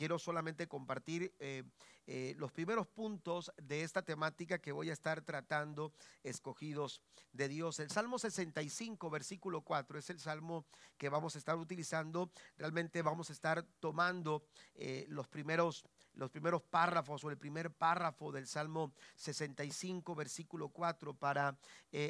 quiero 0.00 0.18
solamente 0.18 0.66
compartir 0.66 1.34
eh, 1.38 1.62
eh, 2.06 2.34
los 2.38 2.50
primeros 2.52 2.86
puntos 2.86 3.52
de 3.58 3.82
esta 3.82 4.00
temática 4.00 4.58
que 4.58 4.72
voy 4.72 4.88
a 4.88 4.94
estar 4.94 5.20
tratando, 5.20 5.92
escogidos 6.22 7.02
de 7.34 7.48
Dios. 7.48 7.80
El 7.80 7.90
Salmo 7.90 8.18
65, 8.18 9.10
versículo 9.10 9.60
4, 9.60 9.98
es 9.98 10.08
el 10.08 10.18
salmo 10.18 10.64
que 10.96 11.10
vamos 11.10 11.34
a 11.34 11.38
estar 11.38 11.54
utilizando. 11.56 12.32
Realmente 12.56 13.02
vamos 13.02 13.28
a 13.28 13.34
estar 13.34 13.62
tomando 13.78 14.42
eh, 14.74 15.04
los 15.10 15.28
primeros 15.28 15.84
los 16.14 16.30
primeros 16.30 16.62
párrafos 16.62 17.22
o 17.22 17.30
el 17.30 17.38
primer 17.38 17.70
párrafo 17.70 18.32
del 18.32 18.46
Salmo 18.46 18.92
65, 19.16 20.14
versículo 20.14 20.68
4, 20.70 21.14
para 21.14 21.56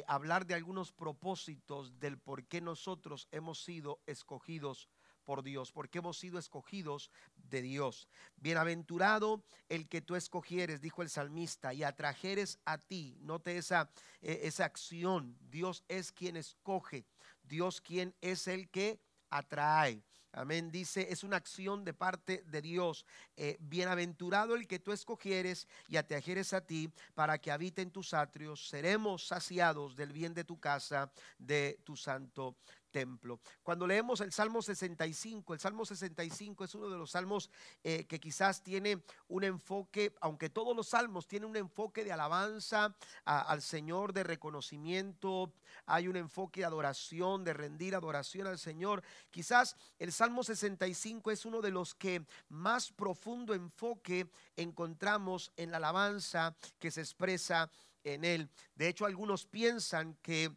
hablar 0.07 0.47
de 0.47 0.55
algunos 0.55 0.91
propósitos 0.91 1.99
del 1.99 2.17
por 2.17 2.45
qué 2.45 2.61
nosotros 2.61 3.27
hemos 3.31 3.63
sido 3.63 4.01
escogidos 4.07 4.89
por 5.21 5.43
Dios, 5.43 5.71
porque 5.71 5.99
hemos 5.99 6.17
sido 6.17 6.39
escogidos 6.39 7.09
de 7.35 7.61
Dios. 7.61 8.07
Bienaventurado 8.37 9.43
el 9.69 9.87
que 9.87 10.01
tú 10.01 10.15
escogieres, 10.15 10.81
dijo 10.81 11.01
el 11.01 11.09
salmista, 11.09 11.73
y 11.73 11.83
atrajeres 11.83 12.59
a 12.65 12.77
ti. 12.77 13.17
Note 13.21 13.57
esa, 13.57 13.91
eh, 14.21 14.41
esa 14.43 14.65
acción. 14.65 15.37
Dios 15.49 15.83
es 15.87 16.11
quien 16.11 16.37
escoge. 16.37 17.05
Dios 17.43 17.81
quien 17.81 18.15
es 18.21 18.47
el 18.47 18.69
que 18.69 18.99
atrae. 19.29 20.03
Amén. 20.33 20.71
Dice, 20.71 21.07
es 21.09 21.25
una 21.25 21.35
acción 21.35 21.83
de 21.83 21.93
parte 21.93 22.43
de 22.47 22.61
Dios. 22.61 23.05
Eh, 23.35 23.57
bienaventurado 23.59 24.55
el 24.55 24.65
que 24.65 24.79
tú 24.79 24.93
escogieres 24.93 25.67
y 25.89 25.97
atrajeres 25.97 26.53
a 26.53 26.61
ti 26.61 26.89
para 27.13 27.37
que 27.37 27.51
habite 27.51 27.81
en 27.81 27.91
tus 27.91 28.13
atrios. 28.13 28.69
Seremos 28.69 29.27
saciados 29.27 29.97
del 29.97 30.13
bien 30.13 30.33
de 30.33 30.45
tu 30.45 30.57
casa, 30.57 31.11
de 31.37 31.81
tu 31.83 31.97
santo 31.97 32.55
templo. 32.91 33.39
Cuando 33.63 33.87
leemos 33.87 34.21
el 34.21 34.31
Salmo 34.31 34.61
65, 34.61 35.53
el 35.53 35.59
Salmo 35.59 35.85
65 35.85 36.63
es 36.63 36.75
uno 36.75 36.89
de 36.89 36.97
los 36.97 37.11
salmos 37.11 37.49
eh, 37.83 38.05
que 38.05 38.19
quizás 38.19 38.63
tiene 38.63 39.01
un 39.29 39.43
enfoque, 39.43 40.13
aunque 40.21 40.49
todos 40.49 40.75
los 40.75 40.89
salmos 40.89 41.27
tienen 41.27 41.49
un 41.49 41.57
enfoque 41.57 42.03
de 42.03 42.11
alabanza 42.11 42.95
al 43.25 43.61
Señor, 43.61 44.13
de 44.13 44.23
reconocimiento, 44.23 45.53
hay 45.85 46.07
un 46.07 46.17
enfoque 46.17 46.61
de 46.61 46.65
adoración, 46.65 47.43
de 47.43 47.53
rendir 47.53 47.95
adoración 47.95 48.47
al 48.47 48.59
Señor. 48.59 49.03
Quizás 49.29 49.75
el 49.97 50.11
Salmo 50.11 50.43
65 50.43 51.31
es 51.31 51.45
uno 51.45 51.61
de 51.61 51.71
los 51.71 51.95
que 51.95 52.25
más 52.49 52.91
profundo 52.91 53.53
enfoque 53.53 54.29
encontramos 54.55 55.51
en 55.55 55.71
la 55.71 55.77
alabanza 55.77 56.55
que 56.79 56.91
se 56.91 57.01
expresa 57.01 57.69
en 58.03 58.25
él. 58.25 58.49
De 58.75 58.87
hecho, 58.87 59.05
algunos 59.05 59.45
piensan 59.45 60.15
que 60.21 60.51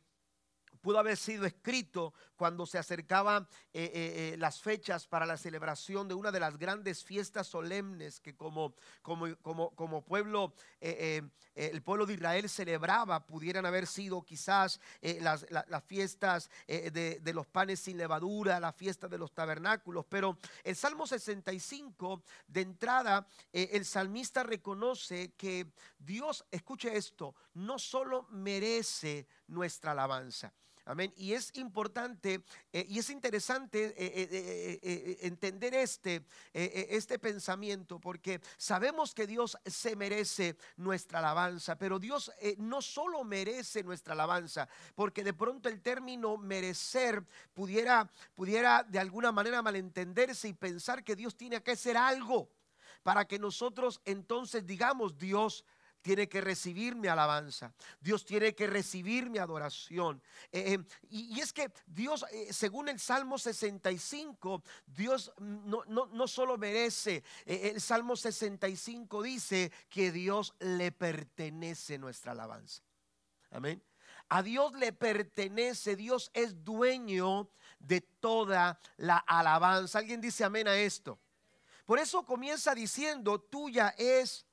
pudo 0.80 0.98
haber 0.98 1.16
sido 1.16 1.46
escrito 1.46 2.12
cuando 2.36 2.66
se 2.66 2.78
acercaban 2.78 3.48
eh, 3.72 3.84
eh, 3.84 3.90
eh, 3.94 4.36
las 4.38 4.60
fechas 4.60 5.06
para 5.06 5.26
la 5.26 5.36
celebración 5.36 6.08
de 6.08 6.14
una 6.14 6.32
de 6.32 6.40
las 6.40 6.58
grandes 6.58 7.04
fiestas 7.04 7.46
solemnes 7.46 8.20
que 8.20 8.34
como, 8.36 8.74
como, 9.02 9.34
como, 9.42 9.70
como 9.74 10.02
pueblo, 10.04 10.52
el 10.80 11.82
pueblo 11.82 12.06
de 12.06 12.14
Israel 12.14 12.48
celebraba, 12.48 13.26
pudieran 13.26 13.66
haber 13.66 13.86
sido 13.86 14.22
quizás 14.22 14.80
las, 15.20 15.46
las, 15.50 15.84
fiestas 15.84 16.50
de, 16.66 17.20
de, 17.22 17.32
los 17.32 17.46
panes 17.46 17.80
sin 17.80 17.96
levadura, 17.96 18.60
la 18.60 18.72
fiesta 18.72 19.08
de 19.08 19.18
los 19.18 19.32
tabernáculos, 19.32 20.04
pero 20.08 20.38
el 20.62 20.76
Salmo 20.76 21.06
65, 21.06 22.22
de 22.46 22.60
entrada, 22.60 23.26
el 23.52 23.84
salmista 23.84 24.42
reconoce 24.42 25.32
que 25.32 25.72
Dios, 25.98 26.44
escuche 26.50 26.96
esto, 26.96 27.34
no 27.54 27.78
solo 27.78 28.26
merece 28.30 29.26
nuestra 29.48 29.92
alabanza, 29.92 30.52
Amén. 30.86 31.14
Y 31.16 31.32
es 31.32 31.50
importante 31.56 32.44
eh, 32.70 32.84
y 32.86 32.98
es 32.98 33.08
interesante 33.08 33.94
eh, 33.96 34.28
eh, 34.82 35.18
entender 35.22 35.72
este, 35.72 36.26
este 36.52 37.18
pensamiento 37.18 37.98
porque 37.98 38.42
sabemos 38.58 39.14
que 39.14 39.26
Dios 39.26 39.56
se 39.64 39.96
merece 39.96 40.58
nuestra 40.76 41.20
alabanza, 41.20 41.78
pero 41.78 41.98
Dios 41.98 42.30
no 42.58 42.82
solo 42.82 43.24
merece 43.24 43.82
nuestra 43.82 44.12
alabanza, 44.12 44.68
porque 44.94 45.24
de 45.24 45.32
pronto 45.32 45.70
el 45.70 45.80
término 45.80 46.36
merecer 46.36 47.24
pudiera, 47.54 48.10
pudiera 48.34 48.82
de 48.82 48.98
alguna 48.98 49.32
manera 49.32 49.62
malentenderse 49.62 50.48
y 50.48 50.52
pensar 50.52 51.02
que 51.02 51.16
Dios 51.16 51.34
tiene 51.34 51.62
que 51.62 51.72
hacer 51.72 51.96
algo 51.96 52.50
para 53.02 53.26
que 53.26 53.38
nosotros 53.38 54.02
entonces 54.04 54.66
digamos, 54.66 55.16
Dios 55.16 55.64
tiene 56.04 56.28
que 56.28 56.42
recibir 56.42 56.94
mi 56.94 57.08
alabanza, 57.08 57.72
Dios 57.98 58.26
tiene 58.26 58.54
que 58.54 58.66
recibir 58.66 59.30
mi 59.30 59.38
adoración. 59.38 60.22
Eh, 60.52 60.74
eh, 60.74 60.84
y, 61.08 61.40
es 61.40 61.50
que 61.50 61.72
Dios, 61.86 62.26
eh, 62.30 62.52
según 62.52 62.90
el 62.90 63.00
Salmo 63.00 63.38
65, 63.38 64.62
Dios 64.84 65.32
no, 65.38 65.82
no, 65.86 66.04
no 66.04 66.28
solo 66.28 66.58
merece, 66.58 67.24
el 67.46 67.80
Salmo 67.80 68.16
65 68.16 69.22
dice 69.22 69.72
que 69.88 70.12
Dios 70.12 70.54
le 70.58 70.92
pertenece 70.92 71.96
nuestra 71.96 72.32
alabanza. 72.32 72.82
Amén. 73.50 73.82
A 74.28 74.42
Dios 74.42 74.74
le 74.74 74.92
pertenece, 74.92 75.96
Dios 75.96 76.30
es 76.34 76.62
dueño 76.62 77.48
de 77.78 78.02
toda 78.02 78.78
la 78.98 79.16
alabanza. 79.16 80.00
¿Alguien 80.00 80.20
dice 80.20 80.44
amén 80.44 80.68
a 80.68 80.76
esto? 80.76 81.18
Por 81.86 81.98
eso 81.98 82.26
comienza 82.26 82.74
diciendo, 82.74 83.40
tuya 83.40 83.94
es 83.96 84.44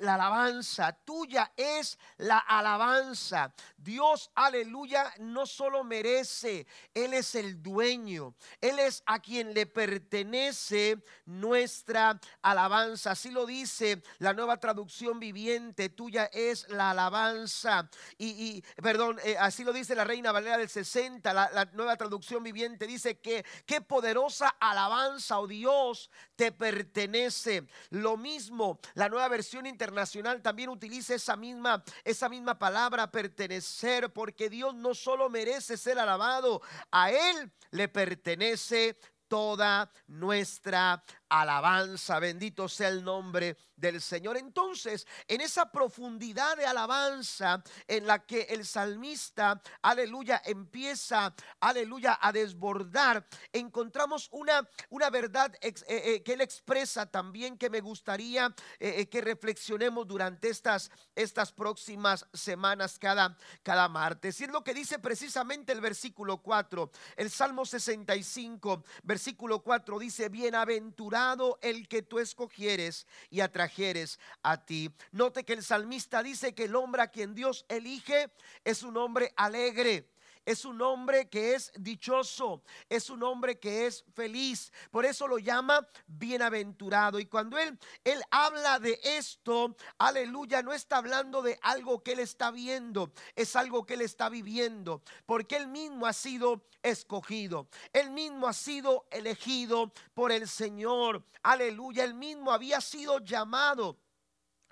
la 0.00 0.14
alabanza, 0.14 0.92
tuya 1.04 1.52
es 1.56 1.98
la 2.18 2.38
alabanza. 2.38 3.52
Dios, 3.76 4.30
aleluya, 4.34 5.12
no 5.18 5.46
solo 5.46 5.82
merece, 5.82 6.66
Él 6.94 7.12
es 7.12 7.34
el 7.34 7.60
dueño, 7.62 8.34
Él 8.60 8.78
es 8.78 9.02
a 9.06 9.18
quien 9.18 9.52
le 9.52 9.66
pertenece 9.66 11.02
nuestra 11.26 12.20
alabanza. 12.42 13.12
Así 13.12 13.30
lo 13.30 13.46
dice 13.46 14.02
la 14.18 14.32
nueva 14.32 14.58
traducción 14.58 15.18
viviente, 15.18 15.88
tuya 15.88 16.26
es 16.32 16.68
la 16.68 16.90
alabanza. 16.90 17.88
Y, 18.16 18.62
perdón, 18.82 19.18
eh, 19.24 19.36
así 19.38 19.64
lo 19.64 19.72
dice 19.72 19.96
la 19.96 20.04
Reina 20.04 20.30
Valera 20.30 20.58
del 20.58 20.68
60, 20.68 21.34
la, 21.34 21.50
la 21.50 21.64
nueva 21.66 21.96
traducción 21.96 22.44
viviente, 22.44 22.86
dice 22.86 23.18
que 23.18 23.44
qué 23.66 23.80
poderosa 23.80 24.48
alabanza, 24.60 25.40
oh 25.40 25.48
Dios, 25.48 26.10
te 26.36 26.52
pertenece. 26.52 27.66
Lo 27.90 28.16
mismo, 28.16 28.78
la 28.94 29.08
nueva 29.08 29.28
versión 29.28 29.63
internacional 29.68 30.42
también 30.42 30.68
utiliza 30.68 31.14
esa 31.14 31.36
misma, 31.36 31.82
esa 32.04 32.28
misma 32.28 32.58
palabra 32.58 33.10
pertenecer, 33.10 34.12
porque 34.12 34.48
Dios 34.48 34.74
no 34.74 34.94
solo 34.94 35.28
merece 35.30 35.76
ser 35.76 35.98
alabado, 35.98 36.62
a 36.90 37.10
Él 37.10 37.52
le 37.70 37.88
pertenece 37.88 38.96
toda 39.28 39.90
nuestra 40.06 41.02
alabanza. 41.40 42.18
Bendito 42.18 42.68
sea 42.68 42.88
el 42.88 43.02
nombre 43.02 43.56
del 43.76 44.00
Señor. 44.00 44.36
Entonces, 44.36 45.06
en 45.26 45.40
esa 45.40 45.70
profundidad 45.70 46.56
de 46.56 46.66
alabanza 46.66 47.62
en 47.88 48.06
la 48.06 48.24
que 48.24 48.42
el 48.42 48.64
salmista, 48.64 49.60
aleluya, 49.82 50.40
empieza, 50.44 51.34
aleluya, 51.60 52.18
a 52.20 52.32
desbordar, 52.32 53.26
encontramos 53.52 54.28
una, 54.32 54.68
una 54.90 55.10
verdad 55.10 55.52
eh, 55.60 55.74
eh, 55.88 56.22
que 56.22 56.34
él 56.34 56.40
expresa 56.40 57.06
también 57.06 57.58
que 57.58 57.70
me 57.70 57.80
gustaría 57.80 58.54
eh, 58.78 59.06
que 59.06 59.20
reflexionemos 59.20 60.06
durante 60.06 60.48
estas, 60.48 60.90
estas 61.14 61.52
próximas 61.52 62.26
semanas 62.32 62.98
cada, 62.98 63.36
cada 63.62 63.88
martes. 63.88 64.40
Y 64.40 64.44
es 64.44 64.50
lo 64.50 64.62
que 64.62 64.74
dice 64.74 64.98
precisamente 64.98 65.72
el 65.72 65.80
versículo 65.80 66.38
4, 66.38 66.90
el 67.16 67.30
Salmo 67.30 67.66
65, 67.66 68.84
versículo 69.02 69.62
4 69.62 69.98
dice, 69.98 70.28
bienaventurado 70.28 71.23
el 71.62 71.88
que 71.88 72.02
tú 72.02 72.18
escogieres 72.18 73.06
y 73.30 73.40
atraes 73.40 74.18
a 74.42 74.64
ti. 74.64 74.90
Note 75.12 75.44
que 75.44 75.54
el 75.54 75.62
salmista 75.62 76.22
dice 76.22 76.54
que 76.54 76.64
el 76.64 76.76
hombre 76.76 77.02
a 77.02 77.08
quien 77.08 77.34
Dios 77.34 77.64
elige 77.68 78.30
es 78.64 78.82
un 78.82 78.96
hombre 78.96 79.32
alegre 79.36 80.13
es 80.44 80.64
un 80.64 80.80
hombre 80.82 81.28
que 81.28 81.54
es 81.54 81.72
dichoso, 81.76 82.62
es 82.88 83.10
un 83.10 83.22
hombre 83.22 83.58
que 83.58 83.86
es 83.86 84.04
feliz. 84.14 84.72
Por 84.90 85.06
eso 85.06 85.26
lo 85.26 85.38
llama 85.38 85.86
bienaventurado. 86.06 87.18
Y 87.18 87.26
cuando 87.26 87.58
él, 87.58 87.78
él 88.04 88.22
habla 88.30 88.78
de 88.78 88.98
esto, 89.02 89.76
aleluya, 89.98 90.62
no 90.62 90.72
está 90.72 90.98
hablando 90.98 91.42
de 91.42 91.58
algo 91.62 92.02
que 92.02 92.12
él 92.12 92.20
está 92.20 92.50
viendo, 92.50 93.12
es 93.34 93.56
algo 93.56 93.86
que 93.86 93.94
él 93.94 94.02
está 94.02 94.28
viviendo, 94.28 95.02
porque 95.26 95.56
él 95.56 95.68
mismo 95.68 96.06
ha 96.06 96.12
sido 96.12 96.66
escogido, 96.82 97.68
él 97.92 98.10
mismo 98.10 98.46
ha 98.46 98.52
sido 98.52 99.06
elegido 99.10 99.92
por 100.12 100.32
el 100.32 100.48
Señor. 100.48 101.24
Aleluya, 101.42 102.04
él 102.04 102.14
mismo 102.14 102.52
había 102.52 102.80
sido 102.80 103.18
llamado 103.18 103.98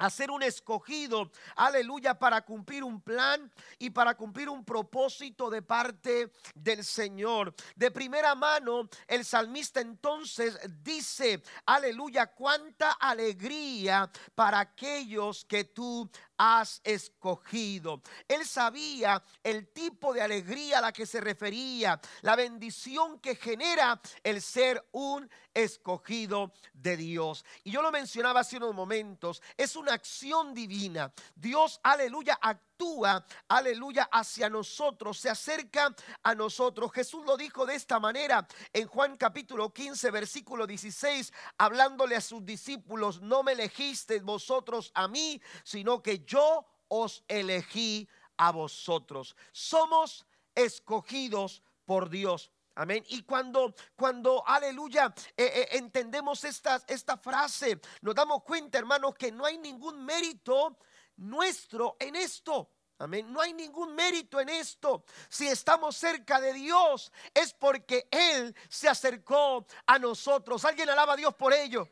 a 0.02 0.10
ser 0.10 0.32
un 0.32 0.42
escogido, 0.42 1.30
aleluya, 1.54 2.18
para 2.18 2.42
cumplir 2.44 2.82
un 2.82 3.00
plan 3.00 3.48
y 3.78 3.90
para 3.90 4.16
cumplir 4.16 4.48
un 4.48 4.64
propósito 4.64 5.48
de 5.48 5.62
parte 5.62 6.32
del 6.56 6.84
Señor. 6.84 7.54
De 7.76 7.92
primera 7.92 8.34
mano, 8.34 8.88
el 9.06 9.24
salmista 9.24 9.80
entonces 9.80 10.58
dice, 10.82 11.40
aleluya, 11.66 12.26
cuánta 12.26 12.90
alegría 12.92 14.10
para 14.34 14.58
aquellos 14.58 15.44
que 15.44 15.64
tú 15.64 16.10
has 16.36 16.80
escogido. 16.84 18.02
Él 18.28 18.46
sabía 18.46 19.22
el 19.42 19.68
tipo 19.68 20.12
de 20.12 20.22
alegría 20.22 20.78
a 20.78 20.82
la 20.82 20.92
que 20.92 21.06
se 21.06 21.20
refería, 21.20 22.00
la 22.22 22.36
bendición 22.36 23.18
que 23.18 23.36
genera 23.36 24.00
el 24.22 24.40
ser 24.42 24.86
un 24.92 25.28
escogido 25.54 26.52
de 26.72 26.96
Dios. 26.96 27.44
Y 27.64 27.70
yo 27.70 27.82
lo 27.82 27.92
mencionaba 27.92 28.40
hace 28.40 28.56
unos 28.56 28.74
momentos, 28.74 29.42
es 29.56 29.76
una 29.76 29.92
acción 29.92 30.54
divina. 30.54 31.12
Dios, 31.34 31.80
aleluya, 31.82 32.38
actúa, 32.40 32.71
aleluya, 33.48 34.08
hacia 34.10 34.48
nosotros, 34.48 35.18
se 35.18 35.30
acerca 35.30 35.94
a 36.22 36.34
nosotros. 36.34 36.92
Jesús 36.92 37.24
lo 37.24 37.36
dijo 37.36 37.66
de 37.66 37.74
esta 37.74 37.98
manera 37.98 38.46
en 38.72 38.86
Juan 38.86 39.16
capítulo 39.16 39.72
15, 39.72 40.10
versículo 40.10 40.66
16, 40.66 41.32
hablándole 41.58 42.16
a 42.16 42.20
sus 42.20 42.44
discípulos, 42.44 43.20
no 43.20 43.42
me 43.42 43.52
elegisteis 43.52 44.22
vosotros 44.22 44.90
a 44.94 45.08
mí, 45.08 45.40
sino 45.64 46.02
que 46.02 46.24
yo 46.24 46.66
os 46.88 47.24
elegí 47.28 48.08
a 48.36 48.50
vosotros. 48.50 49.36
Somos 49.52 50.26
escogidos 50.54 51.62
por 51.84 52.08
Dios. 52.08 52.50
Amén. 52.74 53.04
Y 53.08 53.22
cuando, 53.22 53.74
cuando, 53.96 54.42
aleluya, 54.46 55.12
eh, 55.36 55.44
eh, 55.44 55.68
entendemos 55.72 56.42
esta, 56.44 56.82
esta 56.86 57.18
frase, 57.18 57.78
nos 58.00 58.14
damos 58.14 58.42
cuenta, 58.44 58.78
hermanos, 58.78 59.14
que 59.14 59.30
no 59.30 59.44
hay 59.44 59.58
ningún 59.58 60.02
mérito 60.04 60.78
nuestro 61.16 61.96
en 61.98 62.16
esto. 62.16 62.70
Amén. 62.98 63.32
No 63.32 63.40
hay 63.40 63.52
ningún 63.52 63.94
mérito 63.94 64.40
en 64.40 64.48
esto. 64.48 65.04
Si 65.28 65.48
estamos 65.48 65.96
cerca 65.96 66.40
de 66.40 66.52
Dios, 66.52 67.10
es 67.34 67.52
porque 67.52 68.06
Él 68.10 68.54
se 68.68 68.88
acercó 68.88 69.66
a 69.86 69.98
nosotros. 69.98 70.64
Alguien 70.64 70.88
alaba 70.88 71.14
a 71.14 71.16
Dios 71.16 71.34
por 71.34 71.52
ello. 71.52 71.88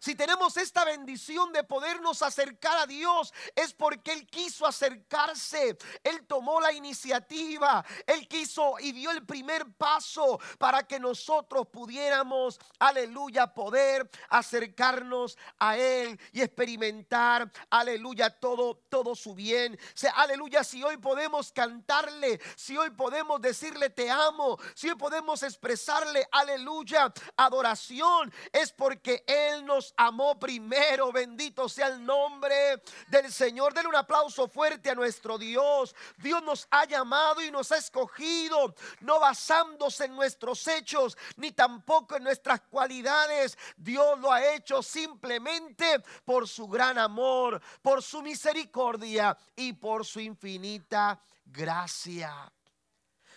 Si 0.00 0.14
tenemos 0.14 0.56
esta 0.56 0.84
bendición 0.84 1.52
de 1.52 1.64
podernos 1.64 2.22
acercar 2.22 2.78
a 2.78 2.86
Dios, 2.86 3.32
es 3.54 3.72
porque 3.72 4.12
Él 4.12 4.26
quiso 4.26 4.66
acercarse. 4.66 5.76
Él 6.04 6.26
tomó 6.26 6.60
la 6.60 6.72
iniciativa. 6.72 7.84
Él 8.06 8.28
quiso 8.28 8.78
y 8.78 8.92
dio 8.92 9.10
el 9.10 9.24
primer 9.24 9.66
paso 9.74 10.40
para 10.58 10.86
que 10.86 11.00
nosotros 11.00 11.66
pudiéramos, 11.68 12.60
aleluya, 12.78 13.52
poder 13.54 14.08
acercarnos 14.28 15.36
a 15.58 15.76
Él 15.76 16.18
y 16.32 16.42
experimentar, 16.42 17.50
aleluya, 17.70 18.30
todo, 18.30 18.76
todo 18.88 19.14
su 19.14 19.34
bien. 19.34 19.78
sea, 19.94 20.12
aleluya, 20.12 20.64
si 20.64 20.82
hoy 20.82 20.96
podemos 20.96 21.52
cantarle, 21.52 22.40
si 22.56 22.76
hoy 22.76 22.90
podemos 22.90 23.40
decirle 23.40 23.90
te 23.90 24.10
amo, 24.10 24.58
si 24.74 24.88
hoy 24.88 24.96
podemos 24.96 25.42
expresarle, 25.42 26.26
aleluya, 26.30 27.12
adoración, 27.36 28.32
es 28.52 28.72
porque 28.72 29.24
Él 29.26 29.64
nos 29.64 29.87
amó 29.96 30.38
primero. 30.38 31.12
Bendito 31.12 31.68
sea 31.68 31.88
el 31.88 32.04
nombre 32.04 32.82
del 33.08 33.32
Señor. 33.32 33.74
Denle 33.74 33.88
un 33.88 33.96
aplauso 33.96 34.48
fuerte 34.48 34.90
a 34.90 34.94
nuestro 34.94 35.38
Dios. 35.38 35.94
Dios 36.18 36.42
nos 36.42 36.66
ha 36.70 36.84
llamado 36.84 37.42
y 37.42 37.50
nos 37.50 37.72
ha 37.72 37.78
escogido, 37.78 38.74
no 39.00 39.20
basándose 39.20 40.06
en 40.06 40.16
nuestros 40.16 40.66
hechos, 40.68 41.16
ni 41.36 41.52
tampoco 41.52 42.16
en 42.16 42.24
nuestras 42.24 42.60
cualidades. 42.62 43.56
Dios 43.76 44.18
lo 44.18 44.32
ha 44.32 44.54
hecho 44.54 44.82
simplemente 44.82 46.02
por 46.24 46.48
su 46.48 46.68
gran 46.68 46.98
amor, 46.98 47.60
por 47.82 48.02
su 48.02 48.22
misericordia 48.22 49.36
y 49.56 49.72
por 49.72 50.04
su 50.04 50.20
infinita 50.20 51.20
gracia 51.46 52.52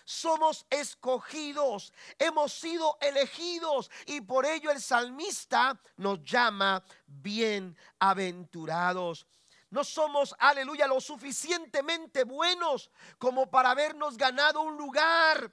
somos 0.05 0.65
escogidos, 0.69 1.91
hemos 2.17 2.53
sido 2.53 2.97
elegidos 3.01 3.91
y 4.05 4.21
por 4.21 4.45
ello 4.45 4.71
el 4.71 4.79
salmista 4.81 5.77
nos 5.97 6.23
llama 6.23 6.81
bienaventurados. 7.05 9.27
No 9.69 9.83
somos, 9.85 10.35
aleluya, 10.37 10.85
lo 10.85 10.99
suficientemente 10.99 12.25
buenos 12.25 12.91
como 13.17 13.49
para 13.49 13.71
habernos 13.71 14.17
ganado 14.17 14.59
un 14.61 14.75
lugar 14.75 15.49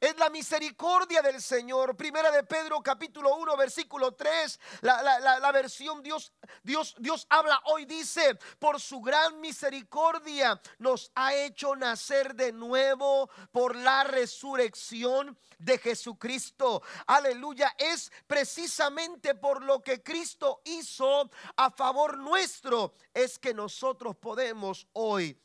es 0.00 0.16
la 0.16 0.30
misericordia 0.30 1.20
del 1.20 1.42
Señor. 1.42 1.94
Primera 1.94 2.30
de 2.30 2.42
Pedro 2.42 2.82
capítulo 2.82 3.36
1 3.36 3.56
versículo 3.56 4.12
3. 4.12 4.58
La, 4.80 5.52
versión 5.52 6.02
Dios, 6.02 6.32
Dios, 6.62 6.94
Dios 6.98 7.26
habla 7.28 7.60
hoy 7.66 7.84
dice, 7.84 8.38
por 8.58 8.80
su 8.80 9.00
gran 9.00 9.40
misericordia 9.40 10.60
nos 10.78 11.12
ha 11.14 11.34
hecho 11.34 11.76
nacer 11.76 12.34
de 12.34 12.50
nuevo 12.50 13.28
por 13.52 13.76
la 13.76 14.04
resurrección 14.04 15.36
de 15.58 15.76
Jesucristo. 15.76 16.82
Aleluya. 17.06 17.74
Es 17.78 18.10
precisamente 18.26 19.34
por 19.34 19.62
lo 19.62 19.82
que 19.82 20.02
Cristo 20.02 20.62
hizo 20.64 21.30
a 21.56 21.70
favor 21.70 22.16
nuestro. 22.16 22.94
Es 23.12 23.38
que 23.38 23.52
nosotros 23.52 24.16
podemos 24.16 24.86
hoy, 24.94 25.38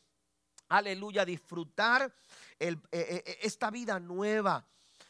aleluya, 0.69 1.25
disfrutar 1.25 2.13
eh, 2.59 2.77
eh, 2.91 3.23
eh, 3.25 3.37
esta 3.41 3.69
vida 3.69 3.99
nueva, 3.99 4.65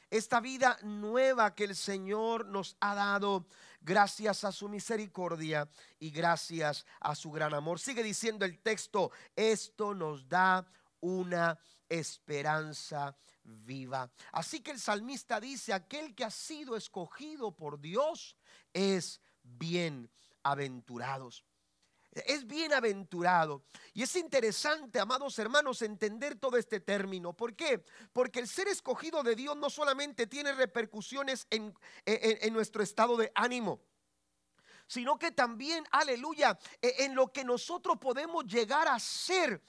esta 0.09 0.39
vida 0.39 0.77
nueva 0.83 1.53
que 1.53 1.65
el 1.65 1.75
Señor 1.75 2.47
nos 2.47 2.75
ha 2.79 2.95
dado 2.95 3.47
gracias 3.81 4.43
a 4.43 4.51
su 4.51 4.67
misericordia 4.67 5.69
y 5.99 6.09
gracias 6.09 6.85
a 6.99 7.13
su 7.15 7.31
gran 7.31 7.53
amor. 7.53 7.79
Sigue 7.79 8.01
diciendo 8.01 8.45
el 8.45 8.59
texto, 8.59 9.11
esto 9.35 9.93
nos 9.93 10.27
da 10.27 10.65
una 11.01 11.59
esperanza 11.87 13.15
viva. 13.43 14.11
Así 14.31 14.61
que 14.61 14.71
el 14.71 14.79
salmista 14.79 15.39
dice, 15.39 15.73
aquel 15.73 16.15
que 16.15 16.23
ha 16.23 16.31
sido 16.31 16.75
escogido 16.75 17.55
por 17.55 17.79
Dios 17.79 18.35
es 18.73 19.21
bienaventurados 19.43 21.45
es 22.25 22.47
bienaventurado. 22.47 23.63
Y 23.93 24.03
es 24.03 24.15
interesante, 24.15 24.99
amados 24.99 25.37
hermanos, 25.39 25.81
entender 25.81 26.35
todo 26.35 26.57
este 26.57 26.79
término. 26.79 27.33
¿Por 27.33 27.55
qué? 27.55 27.83
Porque 28.13 28.39
el 28.39 28.47
ser 28.47 28.67
escogido 28.67 29.23
de 29.23 29.35
Dios 29.35 29.57
no 29.57 29.69
solamente 29.69 30.27
tiene 30.27 30.53
repercusiones 30.53 31.47
en, 31.49 31.73
en, 32.05 32.53
nuestro 32.53 32.81
estado 32.83 33.17
de 33.17 33.31
ánimo, 33.35 33.81
sino 34.87 35.17
que 35.19 35.31
también, 35.31 35.85
aleluya, 35.91 36.57
e, 36.81 37.05
en 37.05 37.15
lo 37.15 37.31
que 37.31 37.43
nosotros 37.43 37.97
podemos 37.99 38.45
llegar 38.45 38.87
a 38.87 38.99
ser 38.99 39.61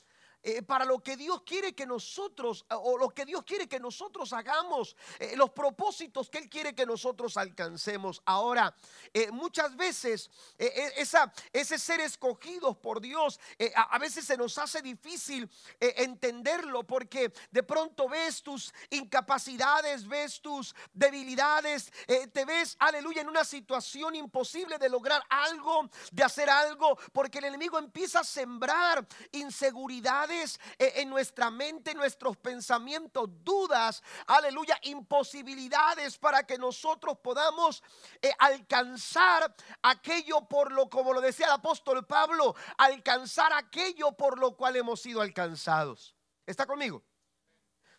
eh, 0.48 0.62
para 0.62 0.84
lo 0.84 1.00
que 1.00 1.16
Dios 1.16 1.42
quiere 1.42 1.74
que 1.74 1.84
nosotros, 1.84 2.64
o 2.68 2.96
lo 2.96 3.08
que 3.08 3.24
Dios 3.24 3.42
quiere 3.42 3.68
que 3.68 3.80
nosotros 3.80 4.32
hagamos, 4.32 4.94
eh, 5.18 5.34
los 5.34 5.50
propósitos 5.50 6.30
que 6.30 6.38
Él 6.38 6.48
quiere 6.48 6.72
que 6.72 6.86
nosotros 6.86 7.36
alcancemos. 7.36 8.22
Ahora, 8.24 8.72
eh, 9.12 9.32
muchas 9.32 9.74
veces 9.76 10.30
ese 10.56 11.78
ser 11.80 11.98
escogidos 11.98 12.76
por 12.76 13.00
Dios, 13.00 13.40
a, 13.74 13.98
veces 13.98 14.24
se 14.24 14.36
nos 14.36 14.56
hace 14.58 14.82
difícil 14.82 15.50
entenderlo 15.80 16.84
porque 16.84 17.32
de 17.50 17.62
pronto 17.64 18.08
ves 18.08 18.40
tus 18.40 18.72
incapacidades, 18.90 20.06
ves 20.06 20.40
tus 20.40 20.76
debilidades, 20.92 21.90
te 22.32 22.44
ves, 22.44 22.76
aleluya, 22.78 23.22
en 23.22 23.28
una 23.28 23.44
situación 23.44 24.14
imposible 24.14 24.78
de 24.78 24.88
lograr 24.88 25.22
algo, 25.28 25.90
de 26.12 26.22
hacer 26.22 26.48
algo, 26.48 26.96
porque 27.12 27.38
el 27.38 27.46
enemigo 27.46 27.78
empieza 27.78 28.20
a 28.20 28.24
sembrar 28.24 29.06
inseguridades 29.32 30.35
eh, 30.78 30.92
en 30.96 31.10
nuestra 31.10 31.50
mente, 31.50 31.94
nuestros 31.94 32.36
pensamientos, 32.36 33.28
dudas, 33.42 34.02
aleluya, 34.26 34.78
imposibilidades 34.82 36.18
para 36.18 36.46
que 36.46 36.58
nosotros 36.58 37.18
podamos 37.22 37.82
eh, 38.20 38.32
alcanzar 38.38 39.54
aquello 39.82 40.46
por 40.48 40.72
lo, 40.72 40.88
como 40.88 41.12
lo 41.12 41.20
decía 41.20 41.46
el 41.46 41.52
apóstol 41.52 42.06
Pablo, 42.06 42.54
alcanzar 42.78 43.52
aquello 43.52 44.12
por 44.12 44.38
lo 44.38 44.56
cual 44.56 44.76
hemos 44.76 45.00
sido 45.00 45.20
alcanzados. 45.20 46.14
¿Está 46.44 46.66
conmigo? 46.66 47.04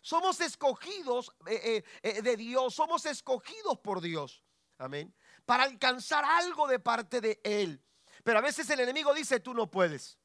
Somos 0.00 0.40
escogidos 0.40 1.32
eh, 1.46 1.82
de 2.02 2.36
Dios, 2.36 2.74
somos 2.74 3.04
escogidos 3.04 3.78
por 3.80 4.00
Dios. 4.00 4.42
Amén. 4.78 5.14
Para 5.44 5.64
alcanzar 5.64 6.24
algo 6.24 6.68
de 6.68 6.78
parte 6.78 7.20
de 7.20 7.40
Él. 7.42 7.82
Pero 8.22 8.38
a 8.38 8.42
veces 8.42 8.68
el 8.70 8.80
enemigo 8.80 9.12
dice, 9.14 9.40
tú 9.40 9.54
no 9.54 9.70
puedes. 9.70 10.17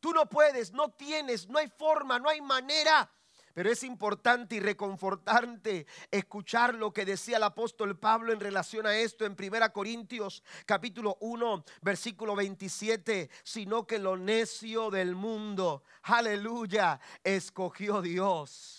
Tú 0.00 0.12
no 0.12 0.28
puedes, 0.28 0.72
no 0.72 0.90
tienes, 0.90 1.48
no 1.48 1.58
hay 1.58 1.68
forma, 1.68 2.18
no 2.18 2.28
hay 2.28 2.40
manera. 2.40 3.10
Pero 3.54 3.70
es 3.70 3.82
importante 3.82 4.54
y 4.54 4.60
reconfortante 4.60 5.86
escuchar 6.12 6.76
lo 6.76 6.92
que 6.92 7.04
decía 7.04 7.38
el 7.38 7.42
apóstol 7.42 7.98
Pablo 7.98 8.32
en 8.32 8.38
relación 8.38 8.86
a 8.86 8.96
esto 8.96 9.26
en 9.26 9.36
1 9.36 9.72
Corintios 9.72 10.44
capítulo 10.64 11.16
1 11.20 11.64
versículo 11.82 12.36
27, 12.36 13.28
sino 13.42 13.84
que 13.84 13.98
lo 13.98 14.16
necio 14.16 14.90
del 14.90 15.16
mundo, 15.16 15.82
aleluya, 16.04 17.00
escogió 17.24 18.00
Dios 18.00 18.77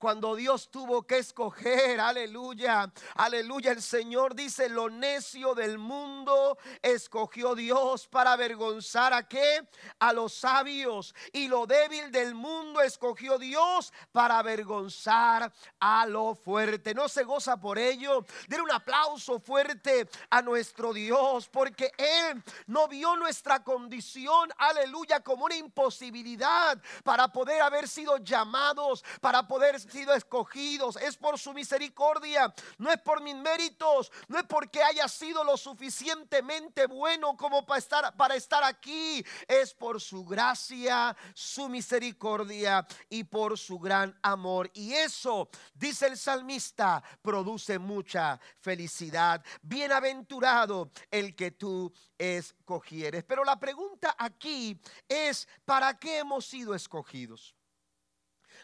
cuando 0.00 0.34
Dios 0.34 0.70
tuvo 0.70 1.02
que 1.06 1.18
escoger, 1.18 2.00
aleluya, 2.00 2.90
aleluya, 3.16 3.70
el 3.70 3.82
Señor 3.82 4.34
dice, 4.34 4.70
lo 4.70 4.88
necio 4.88 5.54
del 5.54 5.76
mundo 5.76 6.56
escogió 6.80 7.54
Dios 7.54 8.08
para 8.08 8.32
avergonzar 8.32 9.12
a 9.12 9.28
qué? 9.28 9.68
A 9.98 10.14
los 10.14 10.32
sabios. 10.32 11.14
Y 11.34 11.48
lo 11.48 11.66
débil 11.66 12.10
del 12.10 12.34
mundo 12.34 12.80
escogió 12.80 13.38
Dios 13.38 13.92
para 14.10 14.38
avergonzar 14.38 15.52
a 15.78 16.06
lo 16.06 16.34
fuerte. 16.34 16.94
No 16.94 17.06
se 17.06 17.22
goza 17.24 17.58
por 17.58 17.78
ello. 17.78 18.24
Den 18.48 18.62
un 18.62 18.70
aplauso 18.70 19.38
fuerte 19.38 20.08
a 20.30 20.40
nuestro 20.40 20.94
Dios 20.94 21.46
porque 21.48 21.92
Él 21.98 22.42
no 22.66 22.88
vio 22.88 23.16
nuestra 23.16 23.62
condición, 23.62 24.50
aleluya, 24.56 25.20
como 25.20 25.44
una 25.44 25.56
imposibilidad 25.56 26.80
para 27.04 27.28
poder 27.28 27.60
haber 27.60 27.86
sido 27.86 28.16
llamados, 28.16 29.04
para 29.20 29.46
poder 29.46 29.78
sido 29.90 30.14
escogidos. 30.14 30.96
Es 30.96 31.16
por 31.16 31.38
su 31.38 31.52
misericordia, 31.52 32.52
no 32.78 32.90
es 32.90 32.98
por 33.00 33.22
mis 33.22 33.36
méritos, 33.36 34.10
no 34.28 34.38
es 34.38 34.44
porque 34.44 34.82
haya 34.82 35.08
sido 35.08 35.44
lo 35.44 35.56
suficientemente 35.56 36.86
bueno 36.86 37.36
como 37.36 37.64
para 37.64 37.78
estar, 37.78 38.16
para 38.16 38.34
estar 38.34 38.62
aquí. 38.64 39.24
Es 39.48 39.74
por 39.74 40.00
su 40.00 40.24
gracia, 40.24 41.16
su 41.34 41.68
misericordia 41.68 42.86
y 43.08 43.24
por 43.24 43.58
su 43.58 43.78
gran 43.78 44.18
amor. 44.22 44.70
Y 44.74 44.92
eso, 44.92 45.48
dice 45.74 46.06
el 46.06 46.16
salmista, 46.16 47.02
produce 47.22 47.78
mucha 47.78 48.40
felicidad. 48.60 49.44
Bienaventurado 49.62 50.90
el 51.10 51.34
que 51.34 51.50
tú 51.52 51.92
escogieres. 52.18 53.24
Pero 53.24 53.44
la 53.44 53.58
pregunta 53.58 54.14
aquí 54.18 54.78
es, 55.08 55.48
¿para 55.64 55.98
qué 55.98 56.18
hemos 56.18 56.46
sido 56.46 56.74
escogidos? 56.74 57.54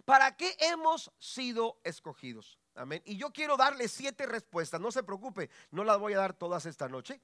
¿Para 0.06 0.36
qué 0.36 0.56
hemos 0.60 1.10
sido 1.18 1.80
escogidos? 1.82 2.60
Amén. 2.76 3.02
Y 3.04 3.16
yo 3.16 3.32
quiero 3.32 3.56
darle 3.56 3.88
siete 3.88 4.24
respuestas. 4.24 4.80
No 4.80 4.92
se 4.92 5.02
preocupe, 5.02 5.50
no 5.72 5.82
las 5.82 5.98
voy 5.98 6.14
a 6.14 6.18
dar 6.18 6.32
todas 6.32 6.64
esta 6.64 6.88
noche. 6.88 7.20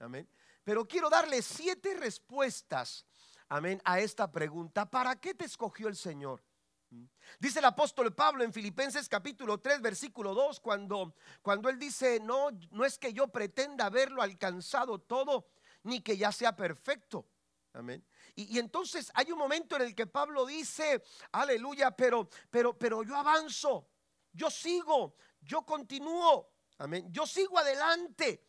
Amén. 0.00 0.28
Pero 0.64 0.88
quiero 0.88 1.08
darle 1.08 1.40
siete 1.40 1.94
respuestas. 1.94 3.06
Amén. 3.48 3.80
A 3.84 4.00
esta 4.00 4.32
pregunta. 4.32 4.90
¿Para 4.90 5.14
qué 5.20 5.34
te 5.34 5.44
escogió 5.44 5.86
el 5.86 5.94
Señor? 5.94 6.42
¿Mm? 6.90 7.04
Dice 7.38 7.60
el 7.60 7.64
apóstol 7.64 8.12
Pablo 8.12 8.42
en 8.42 8.52
Filipenses 8.52 9.08
capítulo 9.08 9.58
3 9.58 9.80
versículo 9.80 10.34
2 10.34 10.58
cuando, 10.58 11.14
cuando 11.42 11.68
él 11.68 11.78
dice, 11.78 12.18
no, 12.18 12.50
no 12.72 12.84
es 12.84 12.98
que 12.98 13.12
yo 13.12 13.28
pretenda 13.28 13.86
haberlo 13.86 14.20
alcanzado 14.20 14.98
todo, 14.98 15.46
ni 15.84 16.00
que 16.00 16.16
ya 16.16 16.32
sea 16.32 16.56
perfecto. 16.56 17.24
Amén. 17.72 18.04
Y, 18.38 18.58
entonces 18.58 19.10
hay 19.14 19.32
un 19.32 19.38
momento 19.38 19.76
en 19.76 19.82
el 19.82 19.94
que 19.94 20.06
Pablo 20.06 20.44
dice, 20.44 21.02
aleluya, 21.32 21.90
pero, 21.90 22.28
pero, 22.50 22.78
pero 22.78 23.02
yo 23.02 23.16
avanzo, 23.16 23.88
yo 24.30 24.50
sigo, 24.50 25.16
yo 25.40 25.64
continúo, 25.64 26.52
amén, 26.78 27.10
yo 27.10 27.26
sigo 27.26 27.58
adelante. 27.58 28.44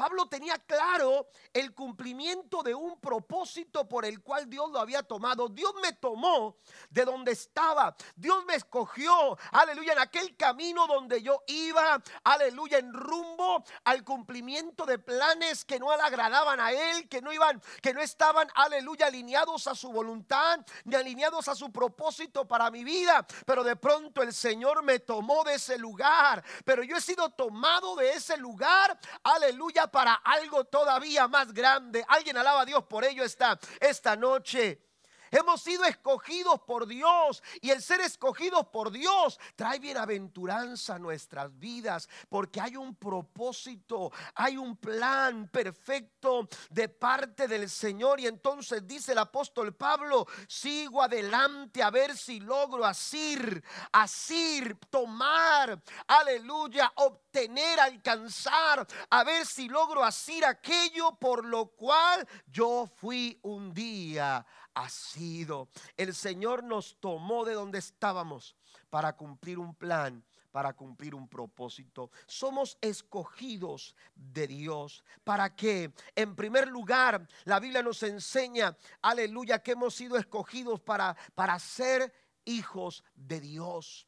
Pablo 0.00 0.24
tenía 0.24 0.56
claro 0.56 1.28
el 1.52 1.74
cumplimiento 1.74 2.62
de 2.62 2.74
un 2.74 2.98
propósito 3.00 3.86
por 3.86 4.06
el 4.06 4.22
cual 4.22 4.48
Dios 4.48 4.70
lo 4.70 4.80
había 4.80 5.02
tomado. 5.02 5.50
Dios 5.50 5.74
me 5.82 5.92
tomó 5.92 6.56
de 6.88 7.04
donde 7.04 7.32
estaba. 7.32 7.94
Dios 8.16 8.42
me 8.46 8.54
escogió, 8.54 9.36
aleluya, 9.52 9.92
en 9.92 9.98
aquel 9.98 10.38
camino 10.38 10.86
donde 10.86 11.20
yo 11.20 11.42
iba, 11.48 12.02
aleluya, 12.24 12.78
en 12.78 12.94
rumbo 12.94 13.62
al 13.84 14.02
cumplimiento 14.02 14.86
de 14.86 14.98
planes 14.98 15.66
que 15.66 15.78
no 15.78 15.94
le 15.94 16.02
agradaban 16.02 16.60
a 16.60 16.72
él, 16.72 17.06
que 17.06 17.20
no 17.20 17.30
iban, 17.30 17.60
que 17.82 17.92
no 17.92 18.00
estaban, 18.00 18.48
aleluya, 18.54 19.08
alineados 19.08 19.66
a 19.66 19.74
su 19.74 19.92
voluntad, 19.92 20.60
ni 20.84 20.96
alineados 20.96 21.46
a 21.48 21.54
su 21.54 21.70
propósito 21.70 22.48
para 22.48 22.70
mi 22.70 22.84
vida. 22.84 23.26
Pero 23.44 23.62
de 23.62 23.76
pronto 23.76 24.22
el 24.22 24.32
Señor 24.32 24.82
me 24.82 25.00
tomó 25.00 25.44
de 25.44 25.56
ese 25.56 25.76
lugar. 25.76 26.42
Pero 26.64 26.82
yo 26.84 26.96
he 26.96 27.02
sido 27.02 27.28
tomado 27.28 27.96
de 27.96 28.14
ese 28.14 28.38
lugar, 28.38 28.98
aleluya 29.24 29.89
para 29.90 30.14
algo 30.14 30.64
todavía 30.64 31.28
más 31.28 31.52
grande. 31.52 32.04
Alguien 32.08 32.36
alaba 32.36 32.62
a 32.62 32.64
Dios 32.64 32.84
por 32.84 33.04
ello 33.04 33.24
esta, 33.24 33.58
esta 33.80 34.16
noche. 34.16 34.89
Hemos 35.30 35.62
sido 35.62 35.84
escogidos 35.84 36.60
por 36.62 36.86
Dios 36.86 37.42
y 37.60 37.70
el 37.70 37.80
ser 37.80 38.00
escogidos 38.00 38.66
por 38.66 38.90
Dios 38.90 39.38
trae 39.54 39.78
bienaventuranza 39.78 40.96
a 40.96 40.98
nuestras 40.98 41.56
vidas 41.58 42.08
porque 42.28 42.60
hay 42.60 42.76
un 42.76 42.96
propósito, 42.96 44.10
hay 44.34 44.56
un 44.56 44.76
plan 44.76 45.48
perfecto 45.48 46.48
de 46.70 46.88
parte 46.88 47.46
del 47.46 47.70
Señor. 47.70 48.18
Y 48.18 48.26
entonces 48.26 48.86
dice 48.86 49.12
el 49.12 49.18
apóstol 49.18 49.74
Pablo, 49.74 50.26
sigo 50.48 51.02
adelante 51.02 51.82
a 51.82 51.90
ver 51.90 52.16
si 52.16 52.40
logro 52.40 52.84
asir, 52.84 53.62
asir, 53.92 54.76
tomar, 54.90 55.80
aleluya, 56.08 56.92
obtener, 56.96 57.78
alcanzar, 57.78 58.86
a 59.10 59.24
ver 59.24 59.46
si 59.46 59.68
logro 59.68 60.02
asir 60.02 60.44
aquello 60.44 61.12
por 61.20 61.44
lo 61.44 61.66
cual 61.66 62.26
yo 62.48 62.88
fui 62.96 63.38
un 63.42 63.72
día 63.72 64.44
ha 64.74 64.88
sido. 64.88 65.68
El 65.96 66.14
Señor 66.14 66.64
nos 66.64 66.96
tomó 67.00 67.44
de 67.44 67.54
donde 67.54 67.78
estábamos 67.78 68.56
para 68.88 69.16
cumplir 69.16 69.58
un 69.58 69.74
plan 69.74 70.24
para 70.50 70.72
cumplir 70.72 71.14
un 71.14 71.28
propósito. 71.28 72.10
Somos 72.26 72.76
escogidos 72.80 73.94
de 74.14 74.46
Dios. 74.46 75.04
¿Para 75.24 75.54
qué? 75.54 75.92
En 76.14 76.34
primer 76.34 76.68
lugar, 76.68 77.28
la 77.44 77.60
Biblia 77.60 77.82
nos 77.82 78.02
enseña, 78.02 78.76
aleluya, 79.02 79.62
que 79.62 79.72
hemos 79.72 79.94
sido 79.94 80.16
escogidos 80.16 80.80
para, 80.80 81.16
para 81.34 81.58
ser 81.58 82.12
hijos 82.44 83.04
de 83.14 83.40
Dios. 83.40 84.06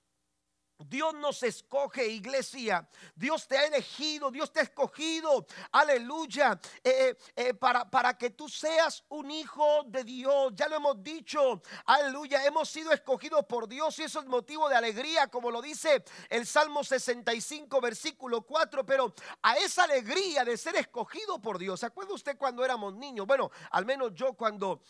Dios 0.79 1.15
nos 1.15 1.43
escoge, 1.43 2.07
iglesia. 2.07 2.89
Dios 3.15 3.47
te 3.47 3.57
ha 3.57 3.67
elegido, 3.67 4.31
Dios 4.31 4.53
te 4.53 4.61
ha 4.61 4.63
escogido. 4.65 5.47
Aleluya. 5.71 6.59
Eh, 6.83 6.93
eh, 6.93 7.17
eh, 7.37 7.55
para, 7.55 7.89
para 7.89 8.17
que 8.17 8.31
tú 8.31 8.49
seas 8.49 9.05
un 9.09 9.31
hijo 9.31 9.85
de 9.87 10.05
Dios. 10.05 10.53
Ya 10.55 10.69
lo 10.69 10.77
hemos 10.77 11.03
dicho. 11.03 11.63
Aleluya. 11.87 12.45
Hemos 12.45 12.69
sido 12.69 12.93
escogidos 12.93 13.45
por 13.47 13.69
Dios 13.69 13.99
y 13.99 14.05
eso 14.05 14.21
es 14.21 14.27
motivo 14.27 14.69
de 14.69 14.77
alegría, 14.77 15.29
como 15.29 15.51
lo 15.51 15.63
dice 15.63 16.05
el 16.29 16.47
Salmo 16.47 16.85
65, 16.85 17.81
versículo 17.81 18.43
4. 18.43 18.85
Pero 18.85 19.15
a 19.43 19.57
esa 19.57 19.85
alegría 19.85 20.45
de 20.45 20.57
ser 20.57 20.77
escogido 20.77 21.41
por 21.41 21.59
Dios. 21.59 21.81
¿Se 21.81 21.87
acuerda 21.87 22.15
usted 22.15 22.37
cuando 22.37 22.65
éramos 22.65 22.95
niños? 22.95 23.27
Bueno, 23.27 23.51
al 23.71 23.87
menos 23.87 24.15
yo 24.15 24.35
cuando, 24.35 24.83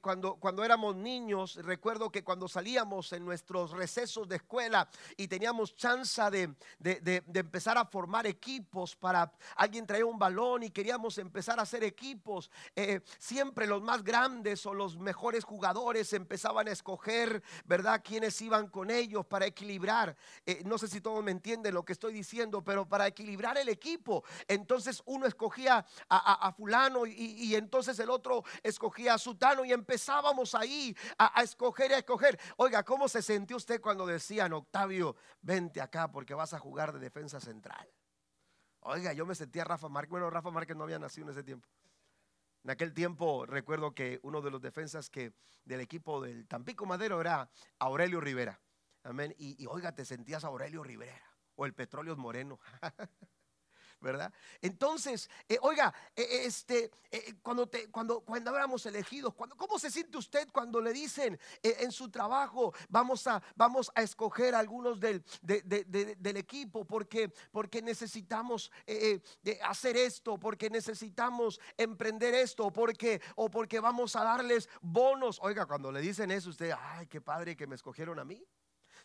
cuando, 0.00 0.36
cuando 0.36 0.64
éramos 0.64 0.96
niños, 0.96 1.56
recuerdo 1.56 2.10
que 2.10 2.24
cuando 2.24 2.48
salíamos 2.48 3.12
en 3.12 3.24
nuestros 3.24 3.72
recesos 3.72 4.28
de 4.28 4.36
escuela, 4.36 4.81
y 5.16 5.28
teníamos 5.28 5.74
chance 5.74 6.22
de, 6.30 6.54
de, 6.78 7.22
empezar 7.34 7.78
a 7.78 7.84
formar 7.84 8.26
equipos 8.26 8.96
para 8.96 9.32
alguien 9.56 9.86
traía 9.86 10.06
un 10.06 10.18
balón 10.18 10.62
y 10.62 10.70
queríamos 10.70 11.18
empezar 11.18 11.58
a 11.58 11.62
hacer 11.62 11.84
equipos. 11.84 12.50
Eh, 12.76 13.00
siempre 13.18 13.66
los 13.66 13.82
más 13.82 14.02
grandes 14.02 14.64
o 14.66 14.74
los 14.74 14.96
mejores 14.96 15.44
jugadores 15.44 16.12
empezaban 16.12 16.68
a 16.68 16.72
escoger, 16.72 17.42
¿verdad? 17.64 18.02
Quienes 18.04 18.40
iban 18.42 18.68
con 18.68 18.90
ellos 18.90 19.26
para 19.26 19.46
equilibrar. 19.46 20.16
Eh, 20.46 20.62
no 20.64 20.78
sé 20.78 20.88
si 20.88 21.00
todos 21.00 21.22
me 21.22 21.30
entienden 21.30 21.74
lo 21.74 21.84
que 21.84 21.92
estoy 21.92 22.12
diciendo, 22.12 22.62
pero 22.62 22.88
para 22.88 23.06
equilibrar 23.06 23.58
el 23.58 23.68
equipo. 23.68 24.24
Entonces 24.48 25.02
uno 25.06 25.26
escogía 25.26 25.84
a, 26.08 26.52
fulano 26.52 27.06
y, 27.06 27.54
entonces 27.54 27.98
el 27.98 28.10
otro 28.10 28.44
escogía 28.62 29.14
a 29.14 29.18
sutano 29.18 29.64
y 29.64 29.72
empezábamos 29.72 30.54
ahí 30.54 30.96
a, 31.18 31.38
a 31.38 31.42
escoger 31.42 31.90
y 31.90 31.94
a 31.94 31.98
escoger. 31.98 32.38
Oiga, 32.56 32.82
¿cómo 32.82 33.08
se 33.08 33.22
sintió 33.22 33.56
usted 33.56 33.80
cuando 33.80 34.06
decían 34.06 34.52
octavo? 34.72 35.16
vente 35.40 35.80
acá 35.80 36.10
porque 36.10 36.34
vas 36.34 36.54
a 36.54 36.58
jugar 36.58 36.92
de 36.92 36.98
defensa 36.98 37.40
central. 37.40 37.88
Oiga, 38.80 39.12
yo 39.12 39.26
me 39.26 39.34
sentía 39.34 39.64
Rafa 39.64 39.88
Márquez. 39.88 40.10
Bueno, 40.10 40.30
Rafa 40.30 40.50
Márquez 40.50 40.76
no 40.76 40.84
había 40.84 40.98
nacido 40.98 41.26
en 41.26 41.32
ese 41.32 41.44
tiempo. 41.44 41.68
En 42.64 42.70
aquel 42.70 42.94
tiempo 42.94 43.44
recuerdo 43.46 43.94
que 43.94 44.18
uno 44.22 44.40
de 44.40 44.50
los 44.50 44.60
defensas 44.60 45.10
que 45.10 45.32
del 45.64 45.80
equipo 45.80 46.20
del 46.20 46.46
Tampico 46.46 46.86
Madero 46.86 47.20
era 47.20 47.50
Aurelio 47.78 48.20
Rivera. 48.20 48.60
Amén. 49.04 49.34
Y, 49.36 49.62
y 49.62 49.66
oiga, 49.66 49.94
te 49.94 50.04
sentías 50.04 50.44
Aurelio 50.44 50.82
Rivera 50.82 51.22
o 51.54 51.66
el 51.66 51.74
Petróleo 51.74 52.16
Moreno. 52.16 52.58
¿verdad? 54.02 54.32
Entonces, 54.60 55.30
eh, 55.48 55.58
oiga, 55.62 55.94
eh, 56.16 56.22
eh, 56.22 56.42
este, 56.44 56.90
cuando, 57.42 57.68
te, 57.68 57.88
cuando, 57.90 58.20
cuando 58.20 58.54
éramos 58.54 58.84
elegidos, 58.84 59.34
cuando, 59.34 59.56
¿cómo 59.56 59.78
se 59.78 59.90
siente 59.90 60.18
usted 60.18 60.48
cuando 60.52 60.80
le 60.80 60.92
dicen 60.92 61.38
en 61.62 61.92
su 61.92 62.10
trabajo, 62.10 62.74
vamos 62.88 63.26
a, 63.26 63.42
vamos 63.54 63.90
a 63.94 64.02
escoger 64.02 64.54
algunos 64.54 64.98
del, 65.00 65.24
del 65.42 66.36
equipo 66.36 66.84
porque, 66.84 67.32
porque 67.50 67.80
necesitamos 67.80 68.70
hacer 69.62 69.96
esto, 69.96 70.38
porque 70.38 70.68
necesitamos 70.68 71.60
emprender 71.76 72.34
esto, 72.34 72.72
porque, 72.72 73.22
o 73.36 73.50
porque 73.50 73.80
vamos 73.80 74.16
a 74.16 74.24
darles 74.24 74.68
bonos? 74.80 75.38
Oiga, 75.42 75.66
cuando 75.66 75.92
le 75.92 76.00
dicen 76.00 76.30
eso, 76.30 76.50
usted, 76.50 76.74
ay, 76.76 77.06
qué 77.06 77.20
padre 77.20 77.56
que 77.56 77.66
me 77.66 77.76
escogieron 77.76 78.18
a 78.18 78.24
mí. 78.24 78.44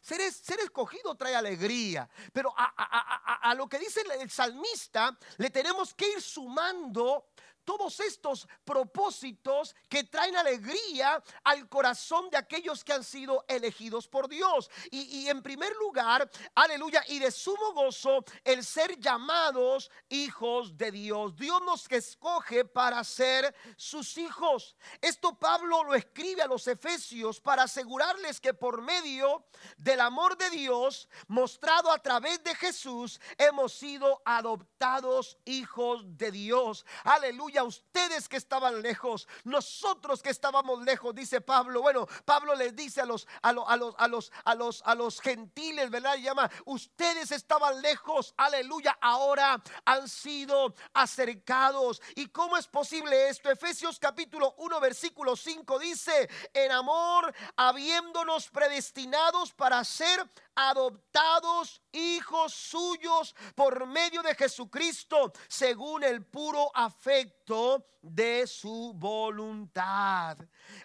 Ser, 0.02 0.22
escogido 0.22 1.16
trae 1.16 1.36
alegría, 1.36 2.10
pero 2.32 2.54
a, 2.56 3.54
lo 3.56 3.68
que 3.68 3.80
dice 3.80 4.02
el 4.20 4.30
salmista 4.30 5.18
le 5.38 5.50
tenemos 5.50 5.94
que 5.94 6.10
ir 6.10 6.22
sumando 6.22 7.28
todos 7.68 8.00
estos 8.00 8.48
propósitos 8.64 9.76
que 9.90 10.06
traen 10.06 10.38
alegría 10.38 11.22
al 11.44 11.68
corazón 11.68 12.30
de 12.30 12.38
aquellos 12.38 12.82
que 12.82 12.94
han 12.94 13.04
sido 13.04 13.44
elegidos 13.46 14.08
por 14.08 14.30
Dios. 14.30 14.72
Y, 14.90 15.28
en 15.28 15.44
primer 15.44 15.76
lugar, 15.76 16.32
aleluya, 16.56 17.04
y 17.10 17.20
de 17.20 17.30
sumo 17.30 17.74
gozo 17.74 18.24
el 18.46 18.64
ser 18.64 18.98
llamados 18.98 19.92
hijos 20.08 20.78
de 20.78 20.92
Dios. 20.92 21.36
Dios 21.36 21.62
nos 21.64 21.92
escoge 21.92 22.64
para 22.64 23.04
ser 23.04 23.54
sus 23.76 24.18
hijos. 24.18 24.78
Esto 25.02 25.38
Pablo 25.38 25.84
lo 25.84 25.94
escribe 25.94 26.44
a 26.44 26.48
los 26.48 26.70
efesios 26.70 27.42
para 27.42 27.64
asegurarles 27.64 28.40
que 28.40 28.54
por 28.54 28.82
medio 28.82 29.46
del 29.76 30.00
amor 30.00 30.38
de 30.38 30.50
Dios 30.52 31.10
mostrado 31.28 31.92
a 31.92 32.02
través 32.02 32.42
de 32.46 32.56
Jesús 32.56 33.20
hemos 33.38 33.74
sido 33.74 34.22
adoptados 34.24 35.38
hijos 35.44 36.18
de 36.18 36.32
Dios. 36.32 36.86
Aleluya, 37.04 37.57
ustedes 37.64 38.28
que 38.30 38.38
estaban 38.38 38.82
lejos, 38.82 39.28
nosotros 39.44 40.22
que 40.22 40.30
estábamos 40.30 40.84
lejos, 40.84 41.16
dice 41.16 41.42
Pablo. 41.42 41.82
Bueno, 41.82 42.08
Pablo 42.26 42.56
les 42.56 42.76
dice 42.76 43.02
a 43.02 43.06
los 43.06 43.28
a 43.42 43.52
los 43.54 43.66
a 43.68 43.78
los 43.78 43.96
a 43.98 44.08
los 44.08 44.32
a 44.44 44.56
los, 44.56 44.82
a 44.86 44.96
los 44.96 45.22
gentiles, 45.22 45.90
¿verdad? 45.90 46.18
llama, 46.18 46.50
ustedes 46.66 47.32
estaban 47.32 47.82
lejos, 47.82 48.34
aleluya, 48.38 48.98
ahora 49.02 49.62
han 49.86 50.08
sido 50.08 50.74
acercados. 50.94 52.02
¿Y 52.16 52.28
cómo 52.28 52.58
es 52.58 52.68
posible 52.68 53.30
esto? 53.30 53.50
Efesios 53.50 54.00
capítulo 54.00 54.56
1 54.58 54.80
versículo 54.80 55.36
5 55.36 55.80
dice, 55.80 56.30
en 56.54 56.72
amor 56.72 57.34
habiéndonos 57.56 58.50
predestinados 58.50 59.54
para 59.54 59.84
ser 59.84 60.30
adoptados 60.58 61.84
hijos 61.92 62.54
suyos 62.54 63.36
por 63.56 63.86
medio 63.86 64.24
de 64.24 64.34
Jesucristo, 64.36 65.32
según 65.48 66.04
el 66.04 66.26
puro 66.26 66.72
afecto 66.74 67.86
de 68.02 68.48
su 68.48 68.94
voluntad. 68.96 70.38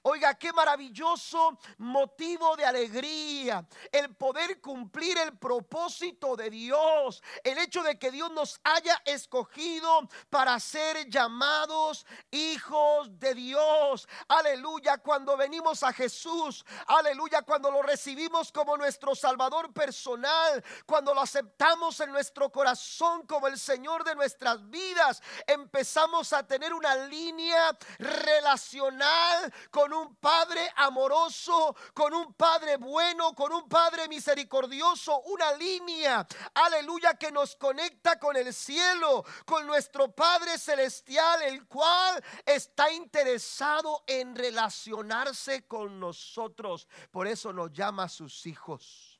Oiga, 0.02 0.35
qué 0.35 0.52
maravilloso 0.52 1.59
motivo 1.79 2.57
de 2.57 2.64
alegría 2.64 3.67
el 3.91 4.14
poder 4.14 4.61
cumplir 4.61 5.19
el 5.19 5.38
propósito 5.38 6.37
de 6.37 6.50
Dios, 6.50 7.23
el 7.43 7.59
hecho 7.59 7.83
de 7.83 7.99
que 7.99 8.11
Dios 8.11 8.31
nos 8.33 8.61
haya 8.64 9.00
escogido 9.05 10.09
para 10.31 10.59
ser 10.61 11.09
llamados 11.09 12.07
hijos 12.31 13.19
de 13.19 13.35
Dios. 13.35 14.09
Aleluya, 14.29 14.99
cuando 14.99 15.37
venimos 15.37 15.83
a 15.83 15.93
Jesús, 15.93 16.64
aleluya, 16.87 17.43
cuando 17.43 17.71
lo 17.71 17.83
recibimos 17.83 18.52
como 18.52 18.76
nuestro 18.76 19.14
Salvador 19.14 19.62
personal, 19.71 20.64
cuando 20.87 21.12
lo 21.12 21.21
aceptamos 21.21 22.00
en 22.00 22.11
nuestro 22.11 22.50
corazón 22.50 23.26
como 23.26 23.49
el 23.49 23.59
Señor 23.59 24.04
de 24.04 24.14
nuestras 24.14 24.69
vidas, 24.71 25.23
empezamos 25.47 26.33
a 26.33 26.47
tener 26.47 26.73
una 26.73 26.97
línea 26.97 27.76
relacional 27.99 29.52
con 29.71 29.92
un 29.92 30.16
Padre 30.16 30.73
amoroso, 30.76 31.76
con 31.92 32.14
un 32.14 32.33
Padre 32.35 32.76
bueno, 32.76 33.35
con 33.35 33.52
un 33.52 33.69
Padre 33.69 34.09
misericordioso, 34.09 35.21
una 35.23 35.52
línea, 35.54 36.26
aleluya, 36.54 37.14
que 37.14 37.31
nos 37.31 37.57
conecta 37.57 38.19
con 38.19 38.37
el 38.37 38.52
cielo, 38.54 39.25
con 39.45 39.66
nuestro 39.66 40.12
Padre 40.12 40.59
celestial, 40.59 41.42
el 41.42 41.66
cual 41.66 42.23
está 42.47 42.90
interesado 42.90 44.04
en 44.07 44.35
relacionarse 44.35 45.66
con 45.66 45.99
nosotros. 46.00 46.88
Por 47.11 47.26
eso 47.26 47.52
nos 47.52 47.73
llama 47.73 48.04
a 48.04 48.09
sus 48.09 48.47
hijos. 48.47 49.12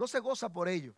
No 0.00 0.08
se 0.08 0.18
goza 0.18 0.48
por 0.48 0.66
ello. 0.66 0.94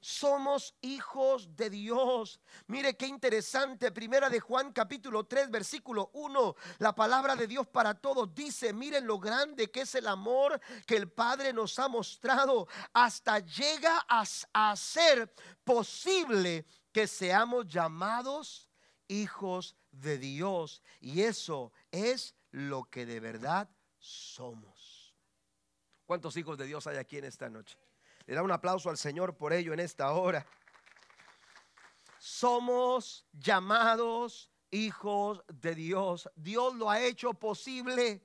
Somos 0.00 0.74
hijos 0.80 1.54
de 1.54 1.68
Dios. 1.68 2.40
Mire 2.68 2.96
qué 2.96 3.06
interesante. 3.06 3.92
Primera 3.92 4.30
de 4.30 4.40
Juan 4.40 4.72
capítulo 4.72 5.24
3 5.24 5.50
versículo 5.50 6.08
1. 6.14 6.56
La 6.78 6.94
palabra 6.94 7.36
de 7.36 7.46
Dios 7.46 7.68
para 7.68 7.92
todos 7.92 8.34
dice, 8.34 8.72
miren 8.72 9.06
lo 9.06 9.18
grande 9.18 9.70
que 9.70 9.82
es 9.82 9.94
el 9.94 10.06
amor 10.06 10.58
que 10.86 10.96
el 10.96 11.10
Padre 11.10 11.52
nos 11.52 11.78
ha 11.78 11.88
mostrado. 11.88 12.66
Hasta 12.94 13.40
llega 13.40 14.06
a, 14.08 14.24
a 14.54 14.74
ser 14.74 15.34
posible 15.62 16.64
que 16.92 17.06
seamos 17.06 17.66
llamados 17.66 18.70
hijos 19.06 19.76
de 19.90 20.16
Dios. 20.16 20.80
Y 20.98 21.20
eso 21.20 21.74
es 21.90 22.34
lo 22.52 22.84
que 22.84 23.04
de 23.04 23.20
verdad 23.20 23.68
somos. 23.98 25.14
¿Cuántos 26.06 26.38
hijos 26.38 26.56
de 26.56 26.64
Dios 26.64 26.86
hay 26.86 26.96
aquí 26.96 27.18
en 27.18 27.24
esta 27.24 27.50
noche? 27.50 27.76
Le 28.30 28.36
da 28.36 28.44
un 28.44 28.52
aplauso 28.52 28.88
al 28.88 28.96
Señor 28.96 29.36
por 29.36 29.52
ello 29.52 29.72
en 29.72 29.80
esta 29.80 30.12
hora. 30.12 30.46
Somos 32.20 33.26
llamados 33.32 34.52
hijos 34.70 35.42
de 35.48 35.74
Dios. 35.74 36.30
Dios 36.36 36.76
lo 36.76 36.88
ha 36.88 37.00
hecho 37.00 37.34
posible. 37.34 38.22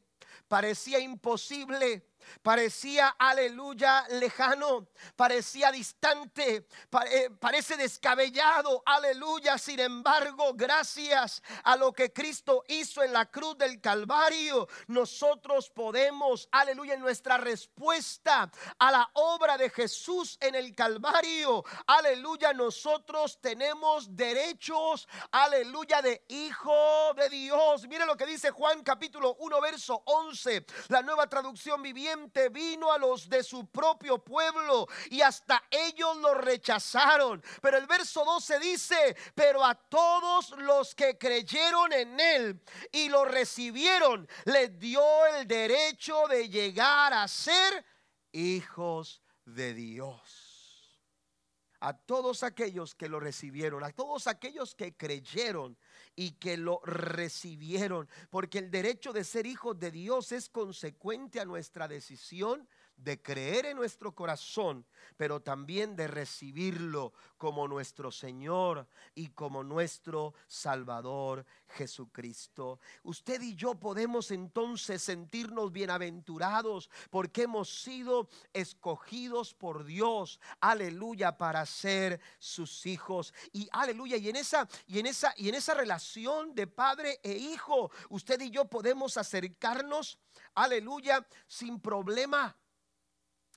Parecía 0.48 1.00
imposible 1.00 2.08
parecía, 2.42 3.16
aleluya, 3.20 4.06
lejano, 4.10 4.88
parecía 5.16 5.72
distante, 5.72 6.68
eh, 7.12 7.30
parece 7.40 7.78
descabellado, 7.78 8.82
aleluya. 8.86 9.58
Sin 9.58 9.80
embargo, 9.80 10.54
gracias 10.54 11.42
a 11.64 11.76
lo 11.76 11.94
que 11.94 12.12
Cristo 12.12 12.64
hizo 12.68 13.04
en 13.04 13.14
la 13.14 13.26
cruz 13.26 13.58
del 13.58 13.80
Calvario, 13.82 14.68
nosotros 14.88 15.70
podemos, 15.70 16.48
aleluya, 16.52 16.96
en 16.96 17.02
nuestra 17.02 17.38
respuesta 17.38 18.50
a 18.80 18.92
la 18.92 19.10
obra 19.14 19.58
de 19.58 19.70
Jesús 19.70 20.38
en 20.42 20.56
el 20.56 20.74
Calvario, 20.74 21.64
aleluya, 21.88 22.54
nosotros 22.54 23.40
tenemos 23.42 24.16
derechos, 24.16 25.08
aleluya, 25.32 26.02
de 26.02 26.24
hijo 26.30 27.14
de 27.16 27.30
Dios. 27.30 27.88
Mire 27.88 28.06
lo 28.06 28.18
que 28.18 28.26
dice 28.26 28.52
Juan 28.52 28.84
capítulo 28.84 29.36
1, 29.40 29.62
verso 29.62 30.02
11, 30.06 30.66
la 30.90 31.02
nueva 31.02 31.28
traducción 31.28 31.82
viviente 31.82 32.15
vino 32.52 32.92
a 32.92 32.98
los 32.98 33.30
de 33.30 33.44
su 33.44 33.68
propio 33.68 34.20
pueblo 34.20 34.88
y 35.10 35.22
hasta 35.22 35.64
ellos 35.70 36.18
lo 36.18 36.34
rechazaron. 36.34 37.44
Pero 37.62 37.78
el 37.78 37.88
verso 37.88 38.24
12 38.26 38.60
dice, 38.60 39.18
pero 39.34 39.64
a 39.64 39.76
todos 39.76 40.52
los 40.58 40.96
que 40.96 41.18
creyeron 41.18 41.94
en 41.94 42.20
él 42.20 42.62
y 42.92 43.10
lo 43.10 43.26
recibieron, 43.26 44.28
les 44.46 44.78
dio 44.80 45.04
el 45.38 45.48
derecho 45.48 46.28
de 46.28 46.50
llegar 46.50 47.14
a 47.14 47.28
ser 47.28 47.86
hijos 48.32 49.22
de 49.46 49.74
Dios 49.74 50.46
a 51.86 51.94
todos 51.94 52.42
aquellos 52.42 52.96
que 52.96 53.08
lo 53.08 53.20
recibieron, 53.20 53.84
a 53.84 53.92
todos 53.92 54.26
aquellos 54.26 54.74
que 54.74 54.96
creyeron 54.96 55.78
y 56.16 56.32
que 56.32 56.58
lo 56.58 56.82
recibieron, 56.86 58.08
porque 58.30 58.60
el 58.60 58.72
derecho 58.72 59.14
de 59.14 59.24
ser 59.24 59.46
hijos 59.46 59.80
de 59.80 59.92
Dios 59.92 60.32
es 60.32 60.50
consecuente 60.50 61.40
a 61.40 61.46
nuestra 61.46 61.88
decisión 61.88 62.68
de 62.98 63.22
creer 63.22 63.68
en 63.68 63.78
nuestro 63.78 64.14
corazón, 64.14 64.86
pero 65.18 65.42
también 65.42 65.96
de 65.96 66.08
recibirlo 66.08 67.14
como 67.38 67.68
nuestro 67.68 68.12
Señor 68.12 68.88
y 69.14 69.30
como 69.30 69.64
nuestro 69.64 70.34
Salvador 70.48 71.46
Jesucristo. 71.68 72.80
Usted 73.04 73.42
y 73.42 73.56
yo 73.56 73.76
podemos 73.76 74.32
entonces 74.32 75.04
sentirnos 75.04 75.72
bienaventurados 75.72 76.90
porque 77.10 77.44
hemos 77.44 77.70
sido 77.82 78.30
escogidos 78.54 79.54
por 79.54 79.84
Dios, 79.84 80.40
aleluya, 80.60 81.38
para 81.38 81.66
ser 81.66 82.20
sus 82.40 82.86
hijos. 82.86 83.34
Y 83.52 83.68
aleluya, 83.72 84.18
y 84.18 84.30
en 84.30 84.38
esa 84.38 84.68
y 84.88 85.00
en 85.00 85.08
esa 85.08 85.34
y 85.38 85.50
en 85.50 85.56
esa 85.56 85.74
relación 85.74 86.56
de 86.56 86.68
padre 86.68 87.20
e 87.24 87.34
hijo, 87.34 87.92
usted 88.10 88.40
y 88.42 88.50
yo 88.50 88.66
podemos 88.66 89.18
acercarnos, 89.18 90.18
aleluya, 90.54 91.26
sin 91.48 91.80
problema 91.80 92.56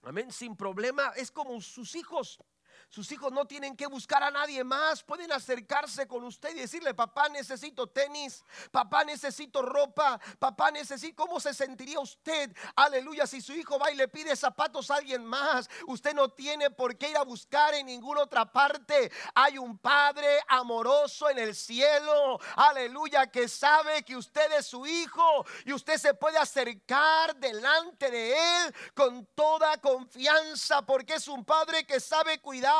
Amén, 0.02 0.32
sin 0.32 0.56
problema. 0.56 1.12
Es 1.16 1.30
como 1.30 1.60
sus 1.60 1.94
hijos. 1.94 2.38
Sus 2.88 3.12
hijos 3.12 3.30
no 3.30 3.44
tienen 3.46 3.76
que 3.76 3.86
buscar 3.86 4.22
a 4.22 4.30
nadie 4.30 4.64
más. 4.64 5.02
Pueden 5.02 5.30
acercarse 5.30 6.08
con 6.08 6.24
usted 6.24 6.56
y 6.56 6.60
decirle, 6.60 6.94
papá 6.94 7.28
necesito 7.28 7.86
tenis, 7.86 8.42
papá 8.70 9.04
necesito 9.04 9.62
ropa, 9.62 10.18
papá 10.38 10.70
necesito... 10.70 11.14
¿Cómo 11.28 11.38
se 11.38 11.52
sentiría 11.52 12.00
usted? 12.00 12.50
Aleluya, 12.76 13.26
si 13.26 13.42
su 13.42 13.52
hijo 13.52 13.78
va 13.78 13.90
y 13.90 13.94
le 13.94 14.08
pide 14.08 14.34
zapatos 14.36 14.90
a 14.90 14.96
alguien 14.96 15.24
más, 15.24 15.68
usted 15.86 16.14
no 16.14 16.30
tiene 16.30 16.70
por 16.70 16.96
qué 16.96 17.10
ir 17.10 17.16
a 17.18 17.24
buscar 17.24 17.74
en 17.74 17.86
ninguna 17.86 18.22
otra 18.22 18.50
parte. 18.50 19.12
Hay 19.34 19.58
un 19.58 19.76
Padre 19.76 20.40
amoroso 20.48 21.28
en 21.28 21.38
el 21.38 21.54
cielo. 21.54 22.38
Aleluya, 22.56 23.26
que 23.26 23.48
sabe 23.48 24.02
que 24.02 24.16
usted 24.16 24.50
es 24.52 24.66
su 24.66 24.86
hijo 24.86 25.44
y 25.66 25.74
usted 25.74 25.98
se 25.98 26.14
puede 26.14 26.38
acercar 26.38 27.36
delante 27.36 28.10
de 28.10 28.32
él 28.32 28.74
con 28.94 29.26
toda 29.34 29.76
confianza 29.78 30.80
porque 30.82 31.14
es 31.14 31.28
un 31.28 31.44
Padre 31.44 31.84
que 31.84 32.00
sabe 32.00 32.38
cuidar 32.38 32.77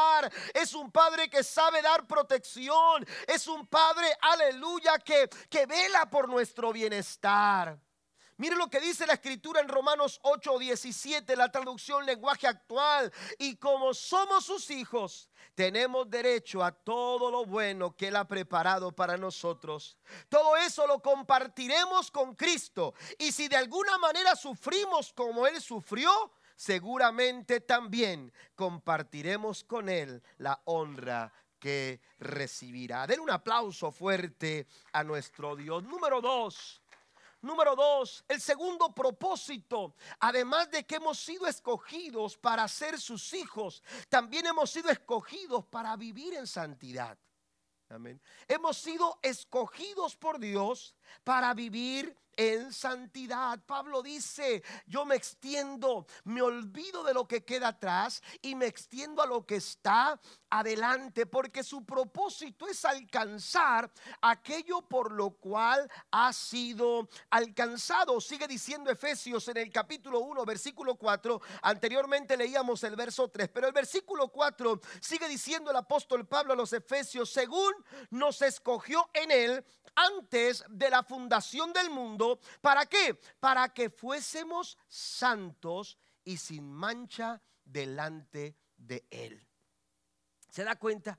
es 0.54 0.74
un 0.74 0.90
padre 0.90 1.28
que 1.28 1.42
sabe 1.42 1.82
dar 1.82 2.06
protección, 2.06 3.06
es 3.26 3.46
un 3.46 3.66
padre, 3.66 4.06
aleluya, 4.20 4.98
que, 4.98 5.28
que 5.48 5.66
vela 5.66 6.08
por 6.08 6.28
nuestro 6.28 6.72
bienestar. 6.72 7.78
Mire 8.38 8.54
lo 8.54 8.70
que 8.70 8.78
dice 8.78 9.04
la 9.04 9.14
escritura 9.14 9.60
en 9.60 9.68
Romanos 9.68 10.20
8, 10.22 10.60
17, 10.60 11.34
la 11.34 11.50
traducción 11.50 12.06
lenguaje 12.06 12.46
actual. 12.46 13.12
Y 13.36 13.56
como 13.56 13.92
somos 13.92 14.44
sus 14.44 14.70
hijos, 14.70 15.28
tenemos 15.56 16.08
derecho 16.08 16.62
a 16.62 16.70
todo 16.70 17.32
lo 17.32 17.44
bueno 17.44 17.96
que 17.96 18.06
Él 18.06 18.14
ha 18.14 18.28
preparado 18.28 18.92
para 18.92 19.16
nosotros. 19.16 19.98
Todo 20.28 20.56
eso 20.56 20.86
lo 20.86 21.00
compartiremos 21.00 22.12
con 22.12 22.36
Cristo. 22.36 22.94
Y 23.18 23.32
si 23.32 23.48
de 23.48 23.56
alguna 23.56 23.98
manera 23.98 24.36
sufrimos 24.36 25.12
como 25.12 25.44
Él 25.44 25.60
sufrió, 25.60 26.30
seguramente 26.58 27.60
también 27.60 28.32
compartiremos 28.56 29.62
con 29.62 29.88
Él 29.88 30.20
la 30.38 30.60
honra 30.64 31.32
que 31.60 32.00
recibirá. 32.18 33.06
Den 33.06 33.20
un 33.20 33.30
aplauso 33.30 33.92
fuerte 33.92 34.66
a 34.92 35.04
nuestro 35.04 35.54
Dios. 35.54 35.84
Número 35.84 36.20
dos. 36.20 36.82
Número 37.40 37.76
dos, 37.76 38.24
el 38.26 38.40
segundo 38.40 38.92
propósito, 38.92 39.94
además 40.18 40.68
de 40.72 40.84
que 40.84 40.96
hemos 40.96 41.20
sido 41.20 41.46
escogidos 41.46 42.36
para 42.36 42.66
ser 42.66 43.00
sus 43.00 43.32
hijos, 43.32 43.80
también 44.08 44.44
hemos 44.46 44.72
sido 44.72 44.90
escogidos 44.90 45.64
para 45.66 45.94
vivir 45.96 46.34
en 46.34 46.48
santidad. 46.48 47.16
Amén. 47.90 48.20
Hemos 48.48 48.76
sido 48.78 49.20
escogidos 49.22 50.16
por 50.16 50.40
Dios 50.40 50.96
para 51.22 51.54
vivir 51.54 52.16
en 52.38 52.72
santidad. 52.72 53.58
Pablo 53.66 54.00
dice, 54.00 54.62
yo 54.86 55.04
me 55.04 55.16
extiendo, 55.16 56.06
me 56.24 56.40
olvido 56.40 57.02
de 57.02 57.12
lo 57.12 57.26
que 57.26 57.44
queda 57.44 57.68
atrás 57.68 58.22
y 58.40 58.54
me 58.54 58.66
extiendo 58.66 59.20
a 59.20 59.26
lo 59.26 59.44
que 59.44 59.56
está 59.56 60.18
adelante, 60.48 61.26
porque 61.26 61.62
su 61.62 61.84
propósito 61.84 62.68
es 62.68 62.84
alcanzar 62.84 63.90
aquello 64.22 64.82
por 64.82 65.12
lo 65.12 65.30
cual 65.30 65.90
ha 66.12 66.32
sido 66.32 67.08
alcanzado. 67.28 68.20
Sigue 68.20 68.46
diciendo 68.46 68.90
Efesios 68.90 69.48
en 69.48 69.56
el 69.56 69.70
capítulo 69.70 70.20
1, 70.20 70.44
versículo 70.44 70.94
4. 70.94 71.40
Anteriormente 71.62 72.36
leíamos 72.36 72.84
el 72.84 72.94
verso 72.94 73.28
3, 73.28 73.48
pero 73.48 73.66
el 73.66 73.72
versículo 73.72 74.28
4 74.28 74.80
sigue 75.00 75.28
diciendo 75.28 75.72
el 75.72 75.76
apóstol 75.76 76.26
Pablo 76.26 76.52
a 76.52 76.56
los 76.56 76.72
Efesios, 76.72 77.30
según 77.30 77.72
nos 78.10 78.40
escogió 78.42 79.10
en 79.12 79.32
él 79.32 79.64
antes 79.96 80.64
de 80.68 80.90
la 80.90 81.02
fundación 81.02 81.72
del 81.72 81.90
mundo. 81.90 82.27
¿Para 82.60 82.86
qué? 82.86 83.14
Para 83.40 83.72
que 83.72 83.90
fuésemos 83.90 84.76
santos 84.88 85.98
y 86.24 86.36
sin 86.36 86.70
mancha 86.72 87.40
delante 87.64 88.56
de 88.76 89.06
Él. 89.10 89.46
¿Se 90.50 90.64
da 90.64 90.76
cuenta? 90.76 91.18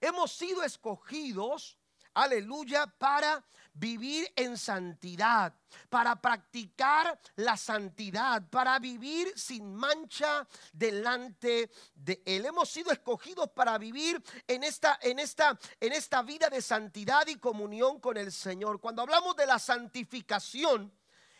Hemos 0.00 0.32
sido 0.32 0.62
escogidos, 0.62 1.78
aleluya, 2.14 2.86
para 2.86 3.44
vivir 3.78 4.32
en 4.36 4.56
santidad, 4.56 5.54
para 5.90 6.20
practicar 6.20 7.18
la 7.36 7.56
santidad, 7.56 8.48
para 8.48 8.78
vivir 8.78 9.32
sin 9.36 9.74
mancha 9.74 10.46
delante 10.72 11.70
de 11.94 12.22
Él. 12.24 12.46
Hemos 12.46 12.70
sido 12.70 12.90
escogidos 12.90 13.50
para 13.50 13.76
vivir 13.78 14.22
en 14.46 14.64
esta, 14.64 14.98
en 15.02 15.18
esta, 15.18 15.58
en 15.80 15.92
esta 15.92 16.22
vida 16.22 16.48
de 16.48 16.62
santidad 16.62 17.26
y 17.26 17.36
comunión 17.36 18.00
con 18.00 18.16
el 18.16 18.32
Señor. 18.32 18.80
Cuando 18.80 19.02
hablamos 19.02 19.36
de 19.36 19.46
la 19.46 19.58
santificación, 19.58 20.92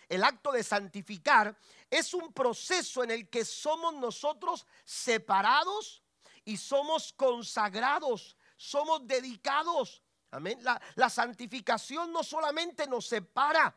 el 0.08 0.22
acto 0.22 0.52
de 0.52 0.62
santificar 0.62 1.56
es 1.90 2.14
un 2.14 2.32
proceso 2.32 3.02
en 3.02 3.10
el 3.10 3.28
que 3.28 3.44
somos 3.44 3.94
nosotros 3.94 4.66
separados 4.84 6.02
y 6.44 6.58
somos 6.58 7.12
consagrados, 7.12 8.36
somos 8.56 9.06
dedicados 9.06 10.02
Amén. 10.36 10.60
La, 10.96 11.08
santificación 11.08 12.12
no 12.12 12.22
solamente 12.22 12.86
nos 12.86 13.06
separa, 13.06 13.74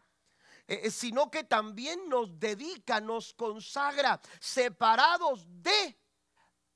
eh, 0.67 0.81
eh, 0.83 0.91
sino 0.91 1.31
que 1.31 1.45
también 1.45 2.09
nos 2.09 2.37
dedica, 2.37 2.99
nos 2.99 3.33
consagra, 3.33 4.19
separados 4.41 5.45
de, 5.47 5.97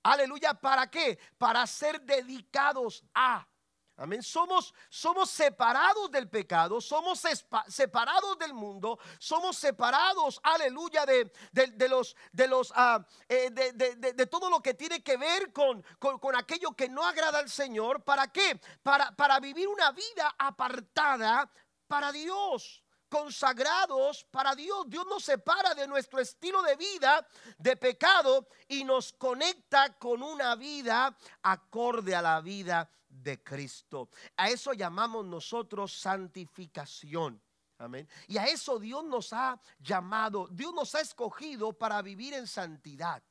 aleluya, 0.01 0.53
¿para 0.53 0.89
qué? 0.89 1.19
Para 1.37 1.67
ser 1.67 1.99
dedicados 2.01 3.03
a. 3.13 3.45
Amén. 3.95 4.23
Somos, 4.23 4.73
somos 4.89 5.29
separados 5.29 6.09
del 6.09 6.27
pecado, 6.27 6.81
somos 6.81 7.21
separados 7.67 8.39
del 8.39 8.53
mundo, 8.53 8.97
somos 9.19 9.55
separados, 9.55 10.39
aleluya, 10.41 11.05
de, 11.05 11.31
de, 11.51 11.89
los, 11.89 12.15
de, 12.31 12.47
los, 12.47 12.73
ah, 12.75 13.05
eh, 13.29 13.51
de, 13.51 14.27
todo 14.27 14.49
lo 14.49 14.61
que 14.61 14.73
tiene 14.73 15.03
que 15.03 15.15
ver 15.15 15.53
con, 15.53 15.85
con, 15.99 16.35
aquello 16.35 16.71
que 16.71 16.89
no 16.89 17.05
agrada 17.05 17.37
al 17.37 17.49
Señor. 17.51 18.03
¿Para 18.03 18.31
qué? 18.31 18.59
Para, 18.81 19.15
para 19.15 19.39
vivir 19.39 19.67
una 19.67 19.91
vida 19.91 20.33
apartada 20.39 21.47
para 21.87 22.11
Dios 22.11 22.83
consagrados 23.09 24.25
para 24.31 24.55
Dios. 24.55 24.85
Dios 24.87 25.05
nos 25.05 25.23
separa 25.23 25.75
de 25.75 25.87
nuestro 25.87 26.19
estilo 26.19 26.63
de 26.63 26.75
vida 26.75 27.27
de 27.59 27.77
pecado 27.77 28.47
y 28.67 28.83
nos 28.83 29.13
conecta 29.13 29.93
con 29.99 30.23
una 30.23 30.55
vida 30.55 31.15
acorde 31.43 32.15
a 32.15 32.23
la 32.23 32.41
vida 32.41 32.89
de 33.21 33.41
Cristo. 33.43 34.09
A 34.37 34.49
eso 34.49 34.73
llamamos 34.73 35.25
nosotros 35.25 35.93
santificación. 35.93 37.41
Amén. 37.77 38.07
Y 38.27 38.37
a 38.37 38.45
eso 38.45 38.79
Dios 38.79 39.03
nos 39.03 39.33
ha 39.33 39.59
llamado, 39.79 40.47
Dios 40.51 40.73
nos 40.73 40.95
ha 40.95 41.01
escogido 41.01 41.73
para 41.73 42.01
vivir 42.01 42.33
en 42.33 42.47
santidad. 42.47 43.21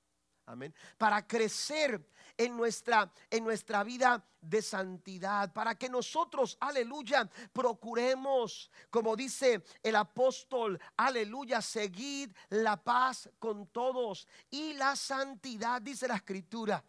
Amén. 0.47 0.75
Para 0.99 1.27
crecer 1.27 2.05
en 2.37 2.57
nuestra, 2.57 3.12
en 3.31 3.45
nuestra 3.45 3.85
vida 3.85 4.25
de 4.40 4.61
santidad, 4.61 5.53
para 5.53 5.77
que 5.77 5.88
nosotros, 5.88 6.57
aleluya, 6.61 7.31
procuremos, 7.53 8.71
como 8.90 9.14
dice 9.14 9.62
el 9.83 9.95
apóstol, 9.95 10.81
aleluya, 10.97 11.62
seguir 11.62 12.35
la 12.51 12.83
paz 12.83 13.31
con 13.38 13.68
todos 13.68 14.27
y 14.51 14.75
la 14.75 14.97
santidad, 14.97 15.81
dice 15.81 16.09
la 16.09 16.16
escritura. 16.16 16.85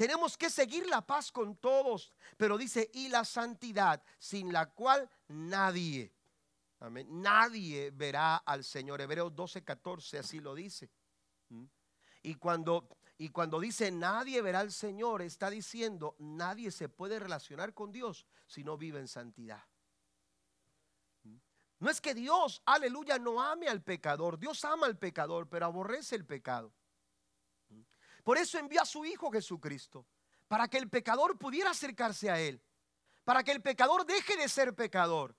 Tenemos 0.00 0.38
que 0.38 0.48
seguir 0.48 0.86
la 0.86 1.06
paz 1.06 1.30
con 1.30 1.56
todos, 1.56 2.10
pero 2.38 2.56
dice, 2.56 2.90
y 2.94 3.10
la 3.10 3.22
santidad, 3.22 4.02
sin 4.18 4.50
la 4.50 4.64
cual 4.70 5.10
nadie, 5.28 6.10
amén, 6.78 7.06
nadie 7.20 7.90
verá 7.90 8.36
al 8.36 8.64
Señor. 8.64 9.02
Hebreos 9.02 9.36
12, 9.36 9.62
14, 9.62 10.20
así 10.20 10.40
lo 10.40 10.54
dice. 10.54 10.88
¿Mm? 11.50 11.64
Y 12.22 12.34
cuando, 12.36 12.88
y 13.18 13.28
cuando 13.28 13.60
dice 13.60 13.90
nadie 13.90 14.40
verá 14.40 14.60
al 14.60 14.72
Señor, 14.72 15.20
está 15.20 15.50
diciendo 15.50 16.16
nadie 16.18 16.70
se 16.70 16.88
puede 16.88 17.18
relacionar 17.18 17.74
con 17.74 17.92
Dios 17.92 18.24
si 18.46 18.64
no 18.64 18.78
vive 18.78 19.00
en 19.00 19.06
santidad. 19.06 19.62
¿Mm? 21.24 21.36
No 21.80 21.90
es 21.90 22.00
que 22.00 22.14
Dios, 22.14 22.62
aleluya, 22.64 23.18
no 23.18 23.42
ame 23.42 23.68
al 23.68 23.82
pecador. 23.82 24.38
Dios 24.38 24.64
ama 24.64 24.86
al 24.86 24.96
pecador, 24.96 25.46
pero 25.50 25.66
aborrece 25.66 26.16
el 26.16 26.24
pecado. 26.24 26.72
Por 28.22 28.38
eso 28.38 28.58
envió 28.58 28.82
a 28.82 28.86
su 28.86 29.04
Hijo 29.04 29.30
Jesucristo, 29.30 30.06
para 30.48 30.68
que 30.68 30.78
el 30.78 30.88
pecador 30.88 31.38
pudiera 31.38 31.70
acercarse 31.70 32.30
a 32.30 32.40
Él, 32.40 32.60
para 33.24 33.42
que 33.44 33.52
el 33.52 33.62
pecador 33.62 34.04
deje 34.04 34.36
de 34.36 34.48
ser 34.48 34.74
pecador. 34.74 35.36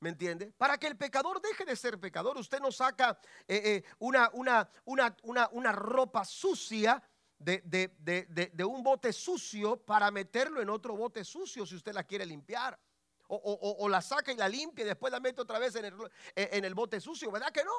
¿Me 0.00 0.08
entiende? 0.08 0.52
Para 0.58 0.78
que 0.78 0.88
el 0.88 0.96
pecador 0.96 1.40
deje 1.40 1.64
de 1.64 1.76
ser 1.76 1.98
pecador, 1.98 2.36
usted 2.36 2.60
no 2.60 2.72
saca 2.72 3.18
eh, 3.46 3.62
eh, 3.64 3.84
una, 4.00 4.30
una, 4.32 4.68
una, 4.84 5.16
una, 5.52 5.72
ropa 5.72 6.24
sucia 6.24 7.02
de, 7.38 7.62
de, 7.62 8.64
un 8.64 8.82
bote 8.82 9.12
sucio 9.12 9.76
para 9.76 10.10
meterlo 10.10 10.60
en 10.60 10.70
otro 10.70 10.96
bote 10.96 11.24
sucio 11.24 11.64
si 11.64 11.76
usted 11.76 11.92
la 11.92 12.04
quiere 12.04 12.26
limpiar. 12.26 12.78
O, 13.28 13.88
la 13.88 14.02
saca 14.02 14.30
y 14.32 14.36
la 14.36 14.48
limpia 14.48 14.84
y 14.84 14.88
después 14.88 15.10
la 15.10 15.18
mete 15.18 15.40
otra 15.40 15.58
vez 15.58 15.74
en 15.76 15.86
el, 15.86 15.94
en 16.34 16.64
el 16.66 16.74
bote 16.74 17.00
sucio, 17.00 17.30
¿verdad 17.30 17.50
que 17.50 17.64
no? 17.64 17.72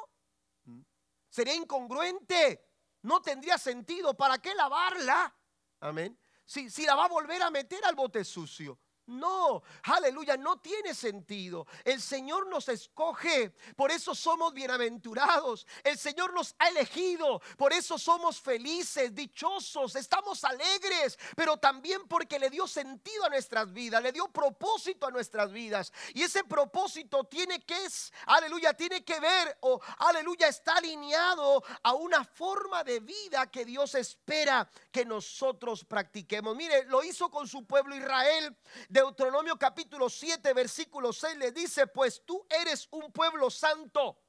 Sería 1.29 1.53
incongruente 1.53 2.72
no 3.03 3.21
tendría 3.21 3.57
sentido. 3.57 4.15
¿Para 4.15 4.39
qué 4.39 4.53
lavarla? 4.55 5.33
Amén. 5.79 6.19
Si, 6.45 6.69
si 6.69 6.85
la 6.85 6.95
va 6.95 7.05
a 7.05 7.09
volver 7.09 7.41
a 7.41 7.49
meter 7.49 7.85
al 7.85 7.95
bote 7.95 8.23
sucio. 8.25 8.79
No, 9.05 9.63
aleluya, 9.83 10.37
no 10.37 10.61
tiene 10.61 10.93
sentido. 10.93 11.67
El 11.83 12.01
Señor 12.01 12.47
nos 12.47 12.69
escoge, 12.69 13.53
por 13.75 13.91
eso 13.91 14.15
somos 14.15 14.53
bienaventurados. 14.53 15.67
El 15.83 15.97
Señor 15.97 16.33
nos 16.33 16.55
ha 16.57 16.69
elegido, 16.69 17.41
por 17.57 17.73
eso 17.73 17.97
somos 17.97 18.39
felices, 18.39 19.13
dichosos, 19.13 19.97
estamos 19.97 20.45
alegres, 20.45 21.19
pero 21.35 21.57
también 21.57 22.07
porque 22.07 22.39
le 22.39 22.49
dio 22.49 22.65
sentido 22.65 23.25
a 23.25 23.29
nuestras 23.29 23.73
vidas, 23.73 24.01
le 24.01 24.13
dio 24.13 24.29
propósito 24.29 25.05
a 25.05 25.11
nuestras 25.11 25.51
vidas. 25.51 25.91
Y 26.13 26.23
ese 26.23 26.45
propósito 26.45 27.25
tiene 27.25 27.59
que, 27.59 27.73
aleluya, 28.27 28.73
tiene 28.73 29.03
que 29.03 29.19
ver, 29.19 29.57
o 29.61 29.81
aleluya, 29.97 30.47
está 30.47 30.77
alineado 30.77 31.61
a 31.83 31.93
una 31.93 32.23
forma 32.23 32.85
de 32.85 33.01
vida 33.01 33.51
que 33.51 33.65
Dios 33.65 33.95
espera 33.95 34.69
que 34.91 35.03
nosotros 35.03 35.83
practiquemos. 35.83 36.55
Mire, 36.55 36.85
lo 36.85 37.03
hizo 37.03 37.29
con 37.29 37.49
su 37.49 37.65
pueblo 37.65 37.95
Israel 37.97 38.55
Deuteronomio 38.93 39.57
capítulo 39.57 40.07
7, 40.07 40.53
versículo 40.53 41.11
6 41.11 41.37
le 41.37 41.51
dice, 41.51 41.87
pues 41.87 42.21
tú 42.23 42.45
eres 42.47 42.87
un 42.91 43.11
pueblo 43.11 43.49
santo. 43.49 44.19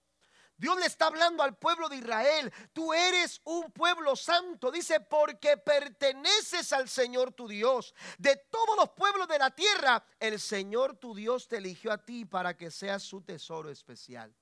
Dios 0.57 0.79
le 0.79 0.87
está 0.87 1.09
hablando 1.09 1.42
al 1.42 1.59
pueblo 1.59 1.87
de 1.90 1.96
Israel. 1.96 2.50
Tú 2.72 2.94
eres 2.94 3.42
un 3.44 3.70
pueblo 3.72 4.16
santo. 4.16 4.70
Dice, 4.70 5.00
porque 5.00 5.59
perteneces 5.59 6.72
al 6.72 6.88
Señor 6.88 7.33
tu 7.33 7.46
Dios. 7.46 7.94
De 8.16 8.37
todos 8.50 8.74
los 8.79 8.88
pueblos 8.92 9.29
de 9.29 9.38
la 9.38 9.50
tierra, 9.50 10.03
el 10.18 10.40
Señor 10.40 10.96
tu 10.96 11.14
Dios 11.14 11.46
te 11.46 11.59
eligió 11.59 11.92
a 11.92 12.03
ti 12.03 12.24
para 12.24 12.57
que 12.57 12.70
seas 12.70 13.03
su 13.03 13.20
tesoro 13.20 13.68
especial. 13.68 14.35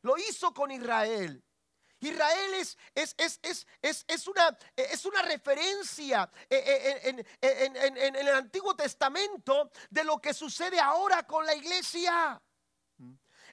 Lo 0.00 0.16
hizo 0.16 0.54
con 0.54 0.70
Israel. 0.70 1.44
Israel 2.00 2.54
es, 2.54 2.76
es, 2.94 3.14
es, 3.42 3.66
es, 3.82 4.26
una, 4.26 4.58
una 5.04 5.22
referencia 5.22 6.30
en, 6.48 7.26
en 7.38 8.16
el 8.16 8.28
Antiguo 8.28 8.74
Testamento 8.74 9.70
de 9.90 10.04
lo 10.04 10.18
que 10.18 10.34
sucede 10.34 10.80
ahora 10.80 11.22
con 11.26 11.44
la 11.44 11.54
iglesia. 11.54 12.40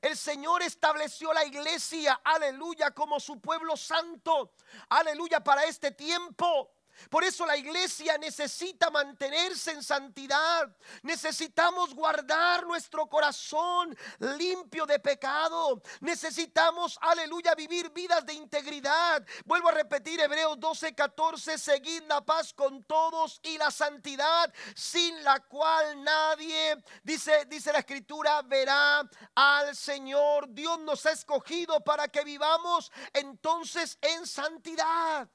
El 0.01 0.15
Señor 0.15 0.61
estableció 0.61 1.33
la 1.33 1.43
iglesia, 1.45 2.21
aleluya, 2.23 2.91
como 2.91 3.19
su 3.19 3.39
pueblo 3.41 3.75
santo, 3.75 4.53
aleluya, 4.89 5.43
para 5.43 5.63
este 5.63 5.91
tiempo. 5.91 6.71
Por 7.09 7.23
eso 7.23 7.45
la 7.45 7.57
iglesia 7.57 8.17
necesita 8.17 8.89
mantenerse 8.89 9.71
en 9.71 9.83
santidad. 9.83 10.69
Necesitamos 11.03 11.93
guardar 11.93 12.65
nuestro 12.65 13.07
corazón 13.07 13.97
limpio 14.19 14.85
de 14.85 14.99
pecado. 14.99 15.81
Necesitamos, 16.01 16.97
aleluya, 17.01 17.55
vivir 17.55 17.89
vidas 17.91 18.25
de 18.25 18.33
integridad. 18.33 19.25
Vuelvo 19.45 19.69
a 19.69 19.73
repetir 19.73 20.19
Hebreos 20.19 20.59
12, 20.59 20.95
14, 20.95 21.57
seguid 21.57 22.03
la 22.07 22.21
paz 22.21 22.53
con 22.53 22.83
todos 22.83 23.39
y 23.43 23.57
la 23.57 23.71
santidad, 23.71 24.53
sin 24.75 25.23
la 25.23 25.39
cual 25.39 26.03
nadie, 26.03 26.77
dice, 27.03 27.45
dice 27.45 27.71
la 27.71 27.79
escritura, 27.79 28.41
verá 28.41 29.07
al 29.35 29.75
Señor. 29.75 30.47
Dios 30.49 30.79
nos 30.79 31.05
ha 31.05 31.11
escogido 31.11 31.83
para 31.83 32.07
que 32.07 32.23
vivamos 32.23 32.91
entonces 33.13 33.97
en 34.01 34.25
santidad. 34.25 35.29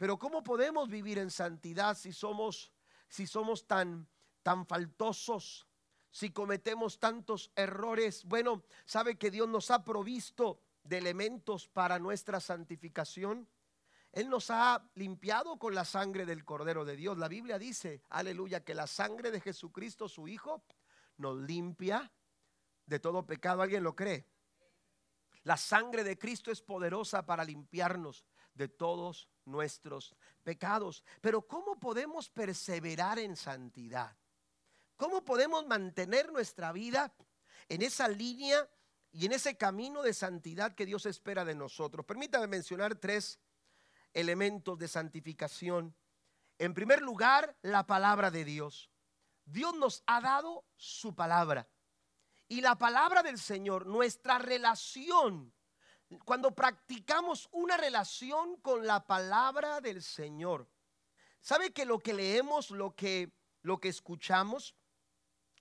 Pero 0.00 0.18
¿cómo 0.18 0.42
podemos 0.42 0.88
vivir 0.88 1.18
en 1.18 1.30
santidad 1.30 1.94
si 1.94 2.14
somos 2.14 2.72
si 3.10 3.26
somos 3.26 3.66
tan 3.66 4.08
tan 4.42 4.64
faltosos? 4.64 5.66
Si 6.10 6.30
cometemos 6.30 6.98
tantos 6.98 7.52
errores, 7.54 8.24
bueno, 8.24 8.64
sabe 8.86 9.18
que 9.18 9.30
Dios 9.30 9.46
nos 9.46 9.70
ha 9.70 9.84
provisto 9.84 10.58
de 10.84 10.96
elementos 10.96 11.68
para 11.68 11.98
nuestra 11.98 12.40
santificación. 12.40 13.46
Él 14.12 14.30
nos 14.30 14.50
ha 14.50 14.88
limpiado 14.94 15.58
con 15.58 15.74
la 15.74 15.84
sangre 15.84 16.24
del 16.24 16.46
Cordero 16.46 16.86
de 16.86 16.96
Dios. 16.96 17.18
La 17.18 17.28
Biblia 17.28 17.58
dice, 17.58 18.02
aleluya, 18.08 18.64
que 18.64 18.74
la 18.74 18.86
sangre 18.86 19.30
de 19.30 19.42
Jesucristo, 19.42 20.08
su 20.08 20.28
Hijo, 20.28 20.64
nos 21.18 21.36
limpia 21.42 22.10
de 22.86 23.00
todo 23.00 23.26
pecado. 23.26 23.60
¿Alguien 23.60 23.84
lo 23.84 23.94
cree? 23.94 24.24
La 25.42 25.58
sangre 25.58 26.04
de 26.04 26.18
Cristo 26.18 26.50
es 26.50 26.62
poderosa 26.62 27.26
para 27.26 27.44
limpiarnos 27.44 28.24
de 28.54 28.68
todos 28.68 29.28
nuestros 29.44 30.14
pecados. 30.42 31.04
Pero 31.20 31.46
¿cómo 31.46 31.78
podemos 31.78 32.28
perseverar 32.28 33.18
en 33.18 33.36
santidad? 33.36 34.16
¿Cómo 34.96 35.24
podemos 35.24 35.66
mantener 35.66 36.30
nuestra 36.32 36.72
vida 36.72 37.14
en 37.68 37.82
esa 37.82 38.08
línea 38.08 38.68
y 39.12 39.26
en 39.26 39.32
ese 39.32 39.56
camino 39.56 40.02
de 40.02 40.14
santidad 40.14 40.74
que 40.74 40.86
Dios 40.86 41.06
espera 41.06 41.44
de 41.44 41.54
nosotros? 41.54 42.04
Permítame 42.04 42.46
mencionar 42.46 42.94
tres 42.96 43.40
elementos 44.12 44.78
de 44.78 44.88
santificación. 44.88 45.94
En 46.58 46.74
primer 46.74 47.00
lugar, 47.00 47.56
la 47.62 47.86
palabra 47.86 48.30
de 48.30 48.44
Dios. 48.44 48.90
Dios 49.44 49.74
nos 49.74 50.02
ha 50.06 50.20
dado 50.20 50.64
su 50.76 51.14
palabra. 51.14 51.68
Y 52.46 52.60
la 52.60 52.76
palabra 52.76 53.22
del 53.22 53.38
Señor, 53.38 53.86
nuestra 53.86 54.38
relación 54.38 55.54
cuando 56.24 56.54
practicamos 56.54 57.48
una 57.52 57.76
relación 57.76 58.56
con 58.56 58.86
la 58.86 59.06
palabra 59.06 59.80
del 59.80 60.02
Señor. 60.02 60.68
¿Sabe 61.40 61.72
que 61.72 61.84
lo 61.84 62.00
que 62.00 62.12
leemos, 62.12 62.70
lo 62.70 62.94
que, 62.94 63.32
lo 63.62 63.78
que 63.78 63.88
escuchamos, 63.88 64.74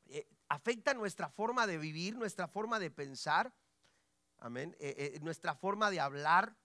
eh, 0.08 0.28
afecta 0.50 0.94
nuestra 0.94 1.30
forma 1.30 1.68
de 1.68 1.78
vivir, 1.78 2.16
nuestra 2.16 2.48
forma 2.48 2.80
de 2.80 2.92
pensar? 2.92 3.54
Amén. 4.40 4.76
Eh, 4.80 5.14
eh, 5.16 5.20
nuestra 5.22 5.56
forma 5.56 5.92
de 5.92 6.00
hablar, 6.00 6.58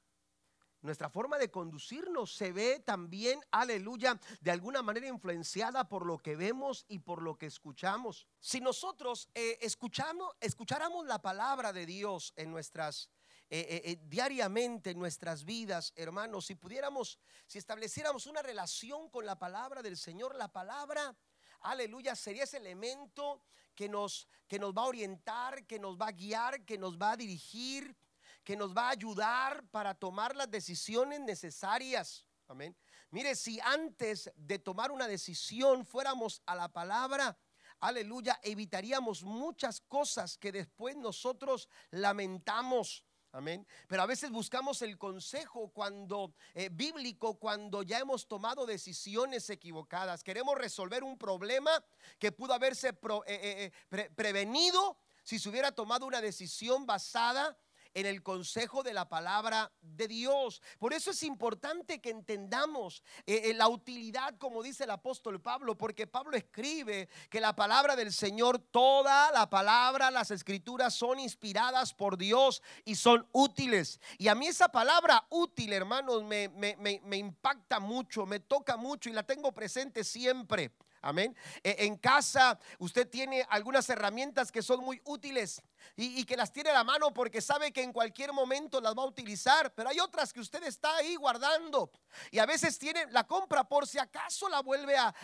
nuestra 0.81 1.11
forma 1.11 1.39
de 1.39 1.51
conducirnos 1.51 2.35
se 2.35 2.53
ve 2.53 2.81
también, 2.81 3.41
aleluya, 3.51 4.19
de 4.41 4.51
alguna 4.51 4.83
manera 4.83 5.07
influenciada 5.07 5.89
por 5.89 6.07
lo 6.07 6.19
que 6.19 6.37
vemos 6.37 6.85
y 6.89 6.99
por 7.01 7.23
lo 7.23 7.37
que 7.37 7.47
escuchamos. 7.47 8.27
Si 8.39 8.61
nosotros 8.61 9.31
escuchamos, 9.35 10.35
escucháramos 10.41 11.07
la 11.07 11.23
palabra 11.23 11.73
de 11.73 11.87
Dios 11.87 12.35
en 12.37 12.51
nuestras 12.51 13.09
eh, 13.57 13.67
eh, 13.69 13.83
eh, 13.93 13.99
diariamente 14.09 14.91
en 14.91 14.99
nuestras 14.99 15.45
vidas, 15.45 15.93
hermanos, 15.95 16.47
si 16.47 16.57
pudiéramos, 16.57 17.21
si 17.47 17.59
estableciéramos 17.59 18.27
una 18.27 18.43
relación 18.43 19.09
con 19.09 19.25
la 19.25 19.39
palabra 19.39 19.81
del 19.81 19.97
Señor, 19.97 20.35
la 20.35 20.49
palabra, 20.49 21.15
aleluya, 21.61 22.17
sería 22.17 22.43
ese 22.43 22.57
elemento 22.57 23.45
que 23.77 23.89
nos, 23.89 24.27
que 24.49 24.59
nos 24.59 24.75
va 24.75 24.83
a 24.83 24.87
orientar, 24.87 25.65
que 25.67 25.79
nos 25.79 25.97
va 25.97 26.09
a 26.09 26.11
guiar, 26.11 26.65
que 26.65 26.77
nos 26.77 27.01
va 27.01 27.13
a 27.13 27.17
dirigir, 27.17 27.97
que 28.43 28.57
nos 28.57 28.77
va 28.77 28.89
a 28.89 28.91
ayudar 28.91 29.65
para 29.71 29.95
tomar 29.95 30.35
las 30.35 30.51
decisiones 30.51 31.21
necesarias. 31.21 32.27
Amén. 32.49 32.77
Mire, 33.11 33.37
si 33.37 33.61
antes 33.61 34.33
de 34.35 34.59
tomar 34.59 34.91
una 34.91 35.07
decisión 35.07 35.87
fuéramos 35.87 36.43
a 36.47 36.57
la 36.57 36.73
palabra, 36.73 37.39
aleluya, 37.79 38.41
evitaríamos 38.43 39.23
muchas 39.23 39.81
cosas 39.81 40.39
que 40.39 40.51
después 40.51 40.97
nosotros 40.97 41.69
lamentamos. 41.93 43.05
Amén. 43.35 43.67
Pero 43.89 44.01
a 44.01 44.07
veces 44.07 44.31
buscamos 44.31 44.81
el 44.83 44.97
consejo 44.97 45.69
cuando 45.73 46.33
eh, 46.55 46.69
bíblico 46.71 47.35
cuando 47.35 47.83
ya 47.83 47.99
hemos 47.99 48.29
tomado 48.29 48.65
decisiones 48.65 49.51
equivocadas. 49.51 50.23
Queremos 50.23 50.57
resolver 50.57 51.03
un 51.03 51.19
problema 51.19 51.85
que 52.21 52.31
pudo 52.31 52.55
haberse 52.55 52.91
eh, 52.91 53.73
eh, 53.91 54.11
prevenido 54.15 54.99
si 55.25 55.41
se 55.41 55.49
hubiera 55.49 55.73
tomado 55.73 56.07
una 56.07 56.21
decisión 56.21 56.87
basada 56.87 57.59
en 57.95 58.07
el 58.07 58.23
consejo 58.23 58.83
de 58.83 58.93
la 58.93 59.09
palabra 59.09 59.73
de 59.81 60.09
Dios. 60.09 60.61
Por 60.79 60.93
eso 60.93 61.13
es 61.13 61.23
importante 61.23 62.01
que 62.01 62.11
entendamos 62.11 63.03
eh, 63.27 63.43
eh, 63.45 63.55
la 63.55 63.69
utilidad, 63.69 64.37
como 64.39 64.63
dice 64.63 64.85
el 64.85 64.91
apóstol 64.91 65.41
Pablo, 65.41 65.79
porque 65.79 66.07
Pablo 66.07 66.37
escribe 66.37 67.09
que 67.31 67.41
la 67.41 67.55
palabra 67.55 67.97
del 67.97 68.13
Señor, 68.13 68.59
toda 68.59 69.31
la 69.33 69.49
palabra, 69.49 70.11
las 70.11 70.31
escrituras 70.31 70.95
son 70.95 71.21
inspiradas 71.21 71.95
por 71.95 72.19
Dios 72.19 72.63
y 72.85 72.97
son 72.97 73.27
útiles. 73.33 74.01
Y 74.19 74.29
a 74.29 74.35
mí 74.35 74.49
esa 74.49 74.69
palabra 74.69 75.25
útil, 75.31 75.73
hermanos, 75.73 76.25
me, 76.25 76.49
me 76.49 77.17
impacta 77.17 77.79
mucho, 77.79 78.27
me 78.27 78.41
toca 78.41 78.77
mucho 78.77 79.09
y 79.09 79.13
la 79.13 79.23
tengo 79.23 79.53
presente 79.53 80.03
siempre. 80.05 80.73
Amén. 81.05 81.37
E, 81.63 81.85
en 81.85 81.97
casa 81.97 82.59
usted 82.79 83.09
tiene 83.09 83.47
algunas 83.51 83.89
herramientas 83.91 84.51
que 84.51 84.63
son 84.63 84.81
muy 84.81 85.03
útiles 85.05 85.63
y, 85.97 86.25
que 86.25 86.37
las 86.37 86.53
tiene 86.53 86.71
a 86.71 86.75
la 86.75 86.85
mano 86.85 87.13
porque 87.13 87.41
sabe 87.41 87.73
que 87.73 87.83
en 87.83 87.93
cualquier 87.93 88.33
momento 88.33 88.81
las 88.81 88.95
va 88.95 89.03
a 89.03 89.07
utilizar. 89.07 89.73
Pero 89.75 89.89
hay 89.89 90.01
otras 90.01 90.33
que 90.33 90.41
usted 90.41 90.63
está 90.65 90.97
ahí 90.97 91.17
guardando 91.17 91.91
y 92.31 92.39
a 92.39 92.47
veces 92.47 92.79
tiene 92.79 93.07
la 93.11 93.27
compra 93.27 93.65
por 93.65 93.87
si 93.87 93.99
acaso 93.99 94.49
la 94.49 94.61
vuelve 94.61 94.97
a, 94.97 95.15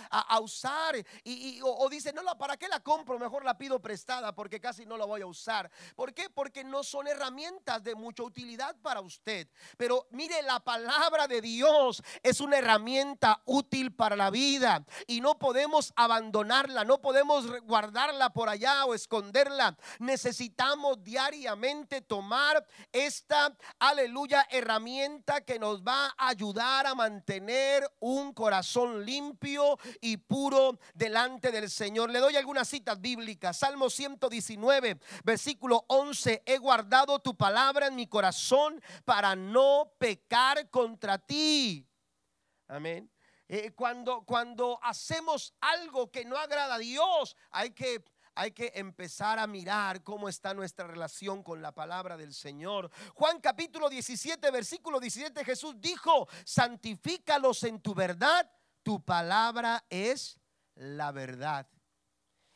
usar 0.40 0.96
y, 1.25 1.61
o, 1.62 1.88
dice, 1.88 2.12
no, 2.12 2.23
¿para 2.38 2.57
qué 2.57 2.68
la 2.68 2.81
compro? 2.81 3.18
Mejor 3.18 3.44
la 3.44 3.59
pido 3.59 3.81
prestada 3.81 4.35
porque 4.35 4.61
casi 4.61 4.87
no 4.87 4.96
la 4.96 5.05
voy 5.05 5.23
a 5.23 5.27
usar. 5.27 5.70
¿Por 5.94 6.14
qué? 6.14 6.31
Porque 6.31 6.64
no 6.64 6.83
son 6.83 7.07
herramientas 7.07 7.83
de 7.83 7.94
mucha 7.94 8.23
utilidad 8.23 8.77
para 8.83 9.01
usted. 9.01 9.49
Pero 9.77 10.07
mire, 10.11 10.42
la 10.42 10.61
palabra 10.61 11.27
de 11.27 11.40
Dios 11.40 12.03
es 12.23 12.40
una 12.40 12.59
herramienta 12.59 13.42
útil 13.44 13.92
para 13.92 14.16
la 14.16 14.31
vida 14.31 14.85
y 15.07 15.20
no 15.20 15.38
podemos 15.38 15.92
abandonarla, 15.96 16.85
no 16.85 17.01
podemos 17.01 17.46
guardarla 17.62 18.31
por 18.31 18.49
allá 18.49 18.85
o 18.87 18.94
esconderla. 18.94 19.77
Necesitamos 19.99 20.50
necesitamos 20.51 21.03
diariamente 21.05 22.01
tomar 22.01 22.67
esta, 22.93 23.57
aleluya, 23.79 24.47
herramienta 24.51 25.43
que 25.43 25.59
nos 25.59 25.83
va 25.83 26.07
a 26.19 26.29
ayudar 26.29 26.87
a 26.87 26.95
mantener 26.95 27.89
un 28.01 28.33
corazón 28.33 29.05
limpio 29.05 29.79
y 30.01 30.17
puro 30.17 30.79
delante 30.95 31.53
del 31.53 31.71
Señor. 31.71 32.11
Le 32.11 32.19
doy 32.19 32.37
algunas 32.37 32.69
citas 32.69 33.01
bíblicas. 33.01 33.59
Salmo 33.59 33.89
119, 33.89 34.99
versículo 35.25 35.85
11. 35.87 36.43
He 36.45 36.59
guardado 36.59 37.21
tu 37.21 37.37
palabra 37.37 37.87
en 37.87 37.95
mi 37.95 38.09
corazón 38.09 38.83
para 39.05 39.37
no 39.37 39.93
pecar 39.99 40.69
contra 40.69 41.19
ti. 41.19 41.87
Amén. 42.67 43.09
Eh, 43.49 43.73
cuando, 43.73 44.23
cuando 44.23 44.79
hacemos 44.83 45.55
algo 45.61 46.11
que 46.11 46.25
no 46.25 46.37
agrada 46.37 46.75
a 46.75 46.79
Dios, 46.79 47.37
hay 47.51 47.71
que 47.71 48.05
hay 48.35 48.53
que 48.53 48.73
empezar 48.75 49.38
a 49.38 49.47
mirar 49.47 50.03
cómo 50.03 50.29
está 50.29 50.55
nuestra 50.55 50.87
relación 50.87 51.43
con 51.43 51.62
la 51.62 51.73
palabra 51.73 52.16
del 52.16 52.33
Señor. 52.33 52.90
Juan 53.14 53.40
capítulo 53.40 53.88
17, 53.88 54.51
versículo 54.51 55.01
17, 55.01 55.45
Jesús 55.45 55.81
dijo, 55.81 56.29
santifícalos 56.45 57.64
en 57.64 57.81
tu 57.81 57.95
verdad, 57.95 58.51
tu 58.83 59.05
palabra 59.05 59.85
es 59.90 60.38
la 60.75 61.12
verdad. 61.12 61.69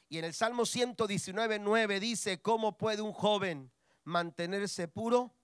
Y 0.08 0.18
en 0.18 0.24
el 0.24 0.34
Salmo 0.34 0.64
119, 0.64 1.58
9 1.58 2.00
dice, 2.00 2.40
¿cómo 2.40 2.76
puede 2.76 3.02
un 3.02 3.12
joven 3.12 3.72
mantenerse 4.04 4.86
puro? 4.88 5.34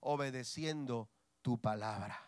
Obedeciendo 0.00 1.10
tu 1.42 1.60
palabra. 1.60 2.20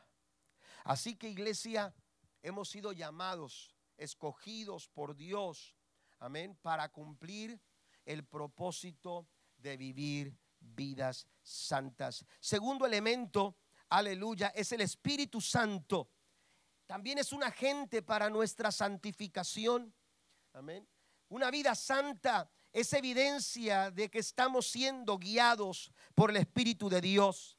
Así 0.85 1.17
que 1.17 1.29
iglesia, 1.29 1.95
hemos 2.43 2.69
sido 2.69 2.93
llamados, 2.93 3.75
escogidos 3.97 4.89
por 4.89 5.17
Dios, 5.17 5.75
amén, 6.19 6.57
para 6.63 6.89
cumplir 6.91 7.61
el 8.05 8.25
propósito 8.25 9.29
de 9.57 9.77
vivir 9.77 10.37
vidas 10.61 11.27
santas. 11.43 12.25
Segundo 12.41 12.87
elemento, 12.87 13.57
aleluya, 13.89 14.49
es 14.49 14.73
el 14.73 14.81
Espíritu 14.81 15.41
Santo. 15.41 16.11
También 16.87 17.19
es 17.19 17.33
un 17.33 17.43
agente 17.43 18.03
para 18.03 18.31
nuestra 18.31 18.73
santificación. 18.73 19.95
Amén. 20.55 20.89
Una 21.29 21.51
vida 21.51 21.75
santa 21.75 22.51
es 22.73 22.93
evidencia 22.93 23.91
de 23.91 24.11
que 24.11 24.19
estamos 24.19 24.67
siendo 24.67 25.19
guiados 25.19 25.93
por 26.15 26.31
el 26.31 26.37
Espíritu 26.37 26.89
de 26.89 27.01
Dios. 27.01 27.59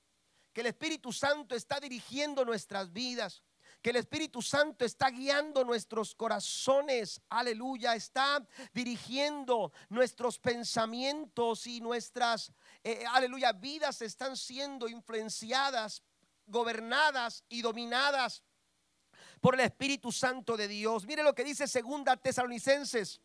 Que 0.53 0.61
el 0.61 0.67
Espíritu 0.67 1.13
Santo 1.13 1.55
está 1.55 1.79
dirigiendo 1.79 2.43
nuestras 2.43 2.91
vidas 2.91 3.43
que 3.81 3.91
el 3.91 3.95
Espíritu 3.95 4.41
Santo 4.41 4.83
está 4.83 5.09
guiando 5.09 5.63
nuestros 5.63 6.13
corazones, 6.13 7.21
aleluya, 7.29 7.95
está 7.95 8.45
dirigiendo 8.73 9.71
nuestros 9.89 10.37
pensamientos 10.37 11.65
y 11.65 11.79
nuestras, 11.79 12.51
eh, 12.83 13.03
aleluya, 13.11 13.53
vidas 13.53 14.01
están 14.01 14.35
siendo 14.35 14.87
influenciadas, 14.87 16.03
gobernadas 16.45 17.43
y 17.47 17.61
dominadas 17.61 18.43
por 19.39 19.53
el 19.53 19.61
Espíritu 19.61 20.11
Santo 20.11 20.57
de 20.57 20.67
Dios. 20.67 21.05
Mire 21.05 21.23
lo 21.23 21.33
que 21.33 21.43
dice 21.43 21.67
segunda 21.67 22.17
Tesalonicenses 22.17 23.21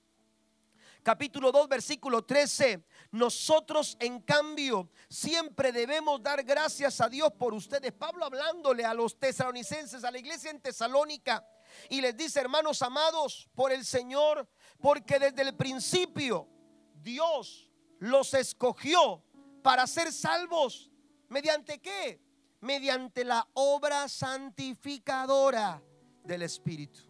capítulo 1.05 1.53
2, 1.53 1.69
versículo 1.69 2.25
13. 2.25 2.85
Nosotros, 3.13 3.97
en 4.01 4.21
cambio, 4.21 4.91
siempre 5.09 5.71
debemos 5.71 6.21
dar 6.21 6.43
gracias 6.43 7.01
a 7.01 7.09
Dios 7.09 7.31
por 7.39 7.55
ustedes. 7.55 7.93
Pablo 7.93 8.25
hablándole 8.25 8.85
a 8.85 8.95
los 8.95 9.17
tesalonicenses, 9.21 10.03
a 10.03 10.11
la 10.11 10.19
iglesia 10.19 10.51
en 10.51 10.61
Tesalónica, 10.61 11.47
y 11.89 12.01
les 12.01 12.17
dice, 12.17 12.41
hermanos 12.41 12.83
amados, 12.83 13.49
por 13.55 13.71
el 13.71 13.85
Señor, 13.85 14.49
porque 14.81 15.19
desde 15.19 15.43
el 15.43 15.55
principio 15.55 16.49
Dios 16.95 17.71
los 17.99 18.35
escogió 18.35 19.23
para 19.63 19.87
ser 19.87 20.13
salvos. 20.13 20.91
¿Mediante 21.29 21.81
qué? 21.81 22.21
Mediante 22.61 23.25
la 23.25 23.47
obra 23.53 24.09
santificadora 24.09 25.83
del 26.25 26.43
Espíritu. 26.43 27.01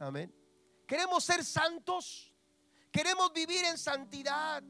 Amén. 0.00 0.34
¿Queremos 0.86 1.22
ser 1.22 1.44
santos? 1.44 2.27
Queremos 2.90 3.32
vivir 3.32 3.64
en 3.64 3.78
santidad. 3.78 4.62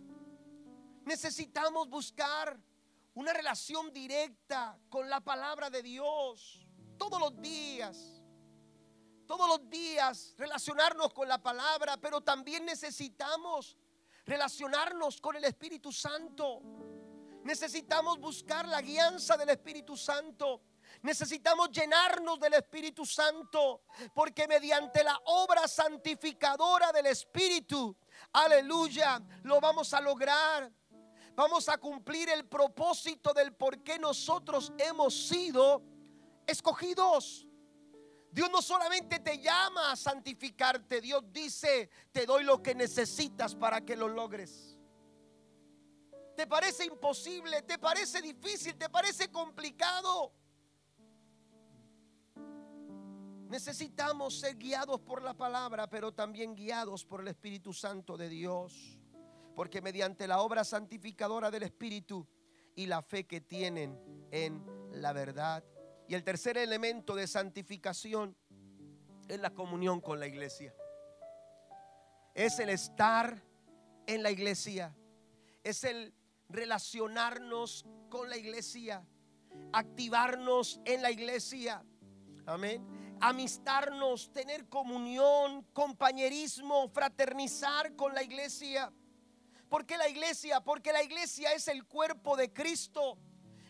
Necesitamos 1.04 1.88
buscar 1.88 2.58
una 3.14 3.32
relación 3.32 3.92
directa 3.92 4.78
con 4.88 5.08
la 5.08 5.20
palabra 5.20 5.70
de 5.70 5.82
Dios 5.82 6.66
todos 6.98 7.20
los 7.20 7.40
días. 7.40 8.22
Todos 9.26 9.46
los 9.48 9.68
días 9.70 10.34
relacionarnos 10.38 11.12
con 11.12 11.28
la 11.28 11.42
palabra, 11.42 11.96
pero 11.98 12.20
también 12.22 12.64
necesitamos 12.64 13.76
relacionarnos 14.24 15.20
con 15.20 15.36
el 15.36 15.44
Espíritu 15.44 15.92
Santo. 15.92 16.62
Necesitamos 17.44 18.18
buscar 18.18 18.66
la 18.66 18.80
guianza 18.80 19.36
del 19.36 19.50
Espíritu 19.50 19.96
Santo. 19.96 20.62
Necesitamos 21.02 21.70
llenarnos 21.70 22.40
del 22.40 22.54
Espíritu 22.54 23.06
Santo, 23.06 23.82
porque 24.14 24.48
mediante 24.48 25.04
la 25.04 25.20
obra 25.26 25.68
santificadora 25.68 26.92
del 26.92 27.06
Espíritu, 27.06 27.96
aleluya, 28.44 29.20
lo 29.42 29.60
vamos 29.60 29.92
a 29.94 30.00
lograr. 30.00 30.72
Vamos 31.34 31.68
a 31.68 31.78
cumplir 31.78 32.28
el 32.30 32.46
propósito 32.46 33.32
del 33.32 33.54
por 33.54 33.84
qué 33.84 33.96
nosotros 33.96 34.72
hemos 34.76 35.14
sido 35.14 35.82
escogidos. 36.46 37.46
Dios 38.32 38.50
no 38.50 38.60
solamente 38.60 39.20
te 39.20 39.38
llama 39.38 39.92
a 39.92 39.96
santificarte, 39.96 41.00
Dios 41.00 41.22
dice, 41.30 41.90
te 42.12 42.26
doy 42.26 42.42
lo 42.44 42.62
que 42.62 42.74
necesitas 42.74 43.54
para 43.54 43.84
que 43.84 43.96
lo 43.96 44.08
logres. 44.08 44.78
¿Te 46.36 46.46
parece 46.46 46.84
imposible? 46.84 47.62
¿Te 47.62 47.78
parece 47.78 48.20
difícil? 48.20 48.76
¿Te 48.76 48.88
parece 48.88 49.30
complicado? 49.30 50.32
Necesitamos 53.48 54.40
ser 54.40 54.56
guiados 54.56 55.00
por 55.00 55.22
la 55.22 55.32
palabra, 55.32 55.88
pero 55.88 56.12
también 56.12 56.54
guiados 56.54 57.06
por 57.06 57.22
el 57.22 57.28
Espíritu 57.28 57.72
Santo 57.72 58.18
de 58.18 58.28
Dios. 58.28 58.98
Porque 59.56 59.80
mediante 59.80 60.28
la 60.28 60.42
obra 60.42 60.64
santificadora 60.64 61.50
del 61.50 61.62
Espíritu 61.62 62.26
y 62.76 62.86
la 62.86 63.00
fe 63.00 63.26
que 63.26 63.40
tienen 63.40 63.98
en 64.30 64.62
la 64.92 65.14
verdad. 65.14 65.64
Y 66.06 66.14
el 66.14 66.24
tercer 66.24 66.58
elemento 66.58 67.14
de 67.14 67.26
santificación 67.26 68.36
es 69.28 69.40
la 69.40 69.50
comunión 69.50 70.02
con 70.02 70.20
la 70.20 70.26
iglesia. 70.26 70.74
Es 72.34 72.58
el 72.58 72.68
estar 72.68 73.42
en 74.06 74.22
la 74.22 74.30
iglesia. 74.30 74.94
Es 75.64 75.84
el 75.84 76.12
relacionarnos 76.50 77.86
con 78.10 78.28
la 78.28 78.36
iglesia. 78.36 79.06
Activarnos 79.72 80.82
en 80.84 81.00
la 81.00 81.10
iglesia. 81.10 81.82
Amén 82.44 83.07
amistarnos, 83.20 84.32
tener 84.32 84.68
comunión, 84.68 85.62
compañerismo, 85.72 86.88
fraternizar 86.88 87.94
con 87.96 88.14
la 88.14 88.22
iglesia. 88.22 88.92
¿Por 89.68 89.84
qué 89.84 89.96
la 89.98 90.08
iglesia? 90.08 90.60
Porque 90.60 90.92
la 90.92 91.02
iglesia 91.02 91.52
es 91.52 91.68
el 91.68 91.84
cuerpo 91.84 92.36
de 92.36 92.52
Cristo 92.52 93.18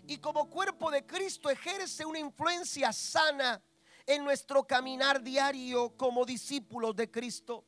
y 0.07 0.19
como 0.19 0.49
cuerpo 0.49 0.91
de 0.91 1.05
Cristo 1.05 1.51
ejerce 1.51 2.05
una 2.05 2.19
influencia 2.19 2.93
sana 2.93 3.63
en 4.07 4.25
nuestro 4.25 4.67
caminar 4.67 5.23
diario 5.23 5.95
como 5.97 6.25
discípulos 6.25 6.97
de 6.97 7.11
Cristo. 7.11 7.65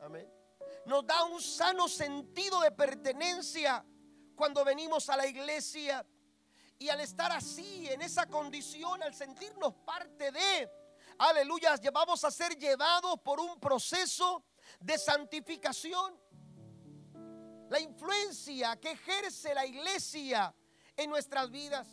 Amén. 0.00 0.28
Nos 0.86 1.06
da 1.06 1.24
un 1.24 1.40
sano 1.40 1.86
sentido 1.86 2.60
de 2.60 2.72
pertenencia 2.72 3.84
cuando 4.34 4.64
venimos 4.64 5.08
a 5.10 5.16
la 5.16 5.26
iglesia. 5.26 6.04
Y 6.78 6.88
al 6.88 7.00
estar 7.00 7.30
así, 7.30 7.86
en 7.88 8.00
esa 8.00 8.26
condición, 8.26 9.02
al 9.02 9.14
sentirnos 9.14 9.74
parte 9.84 10.32
de, 10.32 10.70
aleluya, 11.28 11.76
vamos 11.92 12.24
a 12.24 12.30
ser 12.30 12.56
llevados 12.56 13.20
por 13.20 13.38
un 13.40 13.60
proceso 13.60 14.44
de 14.80 14.98
santificación. 14.98 16.18
La 17.68 17.78
influencia 17.78 18.76
que 18.80 18.92
ejerce 18.92 19.54
la 19.54 19.66
iglesia 19.66 20.54
en 20.96 21.10
nuestras 21.10 21.50
vidas. 21.50 21.88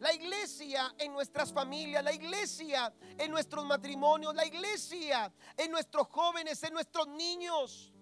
La 0.00 0.12
iglesia 0.12 0.92
en 0.98 1.12
nuestras 1.12 1.52
familias, 1.52 2.02
la 2.02 2.12
iglesia 2.12 2.92
en 3.18 3.30
nuestros 3.30 3.64
matrimonios, 3.64 4.34
la 4.34 4.44
iglesia 4.44 5.32
en 5.56 5.70
nuestros 5.70 6.08
jóvenes, 6.08 6.60
en 6.64 6.72
nuestros 6.72 7.06
niños. 7.06 7.92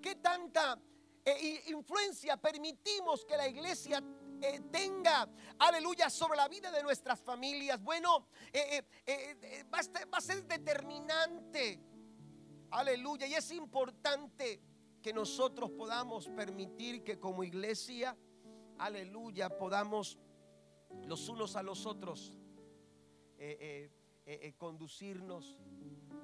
¿Qué 0.00 0.14
tanta 0.14 0.78
eh, 1.22 1.64
influencia 1.66 2.38
permitimos 2.38 3.26
que 3.26 3.36
la 3.36 3.48
iglesia 3.48 4.02
eh, 4.40 4.60
tenga, 4.70 5.28
aleluya, 5.58 6.10
sobre 6.10 6.36
la 6.36 6.48
vida 6.48 6.70
de 6.70 6.82
nuestras 6.82 7.20
familias. 7.20 7.82
Bueno, 7.82 8.28
eh, 8.52 8.82
eh, 9.06 9.64
va, 9.72 9.78
a 10.18 10.20
ser 10.20 10.44
determinante, 10.44 11.80
aleluya, 12.70 13.26
y 13.26 13.34
es 13.34 13.50
importante 13.52 14.60
que 15.02 15.12
nosotros 15.12 15.70
podamos 15.70 16.28
permitir 16.28 17.02
que 17.02 17.18
como 17.18 17.44
iglesia, 17.44 18.16
aleluya, 18.78 19.56
podamos 19.56 20.18
los 21.06 21.28
unos 21.28 21.56
a 21.56 21.62
los 21.62 21.86
otros 21.86 22.38
conducirnos 24.56 25.58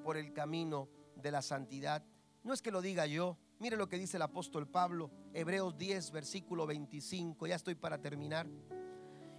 por 0.02 0.16
el 0.16 0.32
camino 0.32 0.88
de 1.16 1.30
la 1.30 1.42
santidad. 1.42 2.04
No 2.42 2.52
es 2.52 2.62
que 2.62 2.70
lo 2.70 2.80
diga 2.80 3.06
yo, 3.06 3.38
Mire 3.62 3.76
lo 3.76 3.88
que 3.88 3.96
dice 3.96 4.16
el 4.16 4.24
apóstol 4.24 4.66
Pablo, 4.66 5.12
Hebreos 5.32 5.78
10, 5.78 6.10
versículo 6.10 6.66
25, 6.66 7.46
ya 7.46 7.54
estoy 7.54 7.76
para 7.76 7.96
terminar. 7.96 8.48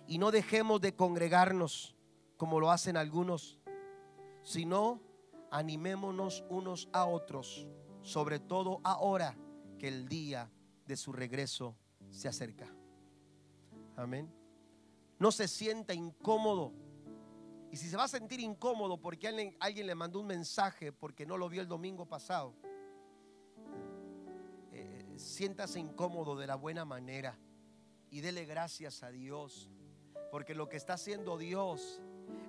Y 0.07 0.17
no 0.17 0.31
dejemos 0.31 0.79
de 0.79 0.95
congregarnos 0.95 1.93
como 2.37 2.61
lo 2.61 2.71
hacen 2.71 2.95
algunos, 2.95 3.59
sino 4.41 5.01
animémonos 5.51 6.45
unos 6.47 6.87
a 6.93 7.03
otros, 7.03 7.67
sobre 8.01 8.39
todo 8.39 8.79
ahora 8.85 9.35
que 9.77 9.89
el 9.89 10.07
día 10.07 10.49
de 10.87 10.95
su 10.95 11.11
regreso 11.11 11.75
se 12.09 12.29
acerca. 12.29 12.73
Amén. 13.97 14.33
No 15.19 15.33
se 15.33 15.49
sienta 15.49 15.93
incómodo. 15.93 16.71
Y 17.71 17.75
si 17.75 17.89
se 17.89 17.97
va 17.97 18.05
a 18.05 18.07
sentir 18.07 18.39
incómodo 18.39 19.01
porque 19.01 19.27
alguien, 19.27 19.57
alguien 19.59 19.85
le 19.85 19.95
mandó 19.95 20.21
un 20.21 20.27
mensaje 20.27 20.93
porque 20.93 21.25
no 21.25 21.35
lo 21.35 21.49
vio 21.49 21.61
el 21.61 21.67
domingo 21.67 22.05
pasado, 22.05 22.55
siéntase 25.17 25.79
incómodo 25.79 26.35
de 26.35 26.47
la 26.47 26.55
buena 26.55 26.85
manera 26.85 27.37
y 28.09 28.21
dele 28.21 28.45
gracias 28.45 29.03
a 29.03 29.11
Dios. 29.11 29.69
Porque 30.31 30.55
lo 30.55 30.69
que 30.69 30.77
está 30.77 30.93
haciendo 30.93 31.37
Dios 31.37 32.01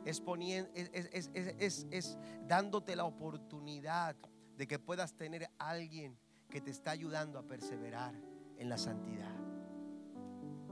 es, 0.05 0.20
poniendo, 0.20 0.70
es, 0.74 2.18
dándote 2.46 2.96
la 2.96 3.05
oportunidad 3.05 4.16
de 4.57 4.66
que 4.66 4.79
puedas 4.79 5.14
tener 5.14 5.50
alguien 5.59 6.18
que 6.50 6.61
te 6.61 6.70
está 6.70 6.92
ayudando 6.92 7.38
a 7.38 7.42
perseverar 7.42 8.14
en 8.59 8.68
la 8.68 8.79
santidad. 8.79 9.35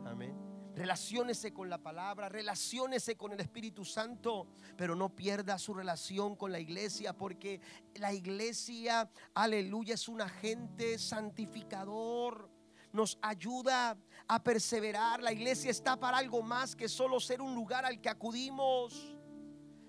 Amén. 0.05 0.52
Relaciónese 0.75 1.53
con 1.53 1.69
la 1.69 1.77
palabra, 1.77 2.31
relaciónese 2.31 3.15
con 3.17 3.33
el 3.33 3.41
Espíritu 3.41 3.85
Santo, 3.85 4.47
pero 4.77 4.97
no 4.97 5.15
pierda 5.15 5.59
su 5.59 5.75
relación 5.75 6.35
con 6.35 6.51
la 6.51 6.61
iglesia, 6.61 7.13
porque 7.13 7.61
la 7.97 8.15
iglesia, 8.15 9.11
aleluya, 9.35 9.95
es 9.95 10.09
un 10.09 10.23
agente 10.23 10.99
santificador. 10.99 12.51
Nos 12.91 13.19
ayuda 13.21 13.99
a 14.27 14.43
perseverar. 14.43 15.23
La 15.23 15.33
iglesia 15.33 15.71
está 15.71 15.99
para 15.99 16.17
algo 16.19 16.43
más 16.43 16.75
que 16.75 16.89
solo 16.89 17.21
ser 17.21 17.43
un 17.43 17.55
lugar 17.55 17.85
al 17.85 18.01
que 18.01 18.09
acudimos. 18.09 19.15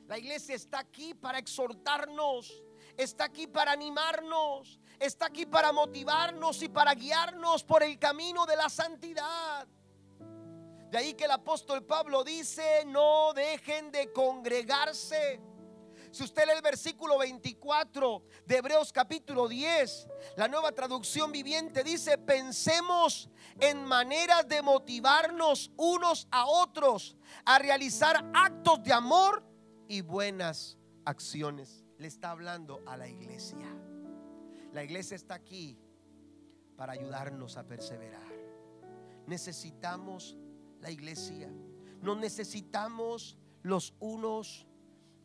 La 0.07 0.17
iglesia 0.17 0.55
está 0.55 0.79
aquí 0.79 1.13
para 1.13 1.39
exhortarnos, 1.39 2.61
está 2.97 3.23
aquí 3.23 3.47
para 3.47 3.71
animarnos, 3.71 4.79
está 4.99 5.27
aquí 5.27 5.45
para 5.45 5.71
motivarnos 5.71 6.61
y 6.61 6.67
para 6.67 6.93
guiarnos 6.93 7.63
por 7.63 7.83
el 7.83 7.97
camino 7.97 8.45
de 8.45 8.57
la 8.57 8.69
santidad. 8.69 9.65
De 10.93 10.99
ahí 10.99 11.15
que 11.15 11.25
el 11.25 11.31
apóstol 11.31 11.83
Pablo 11.83 12.23
dice, 12.23 12.85
no 12.85 13.33
dejen 13.33 13.91
de 13.91 14.13
congregarse. 14.13 15.41
Si 16.11 16.23
usted 16.23 16.45
lee 16.45 16.51
el 16.55 16.61
versículo 16.61 17.17
24 17.17 18.23
de 18.45 18.57
Hebreos 18.57 18.93
capítulo 18.93 19.47
10, 19.47 20.07
la 20.37 20.47
nueva 20.47 20.71
traducción 20.71 21.31
viviente 21.31 21.83
dice, 21.83 22.19
pensemos 22.19 23.27
en 23.59 23.83
maneras 23.83 24.47
de 24.47 24.61
motivarnos 24.61 25.71
unos 25.77 26.27
a 26.29 26.45
otros 26.45 27.17
a 27.43 27.57
realizar 27.57 28.29
actos 28.31 28.83
de 28.83 28.93
amor 28.93 29.43
y 29.87 30.01
buenas 30.01 30.77
acciones. 31.05 31.83
Le 31.97 32.07
está 32.07 32.29
hablando 32.29 32.83
a 32.85 32.97
la 32.97 33.07
iglesia. 33.07 33.67
La 34.71 34.83
iglesia 34.83 35.15
está 35.15 35.33
aquí 35.33 35.75
para 36.77 36.93
ayudarnos 36.93 37.57
a 37.57 37.63
perseverar. 37.63 38.31
Necesitamos 39.25 40.37
la 40.83 40.91
iglesia. 40.91 41.49
Nos 42.01 42.17
necesitamos 42.17 43.37
los 43.63 43.95
unos 43.99 44.67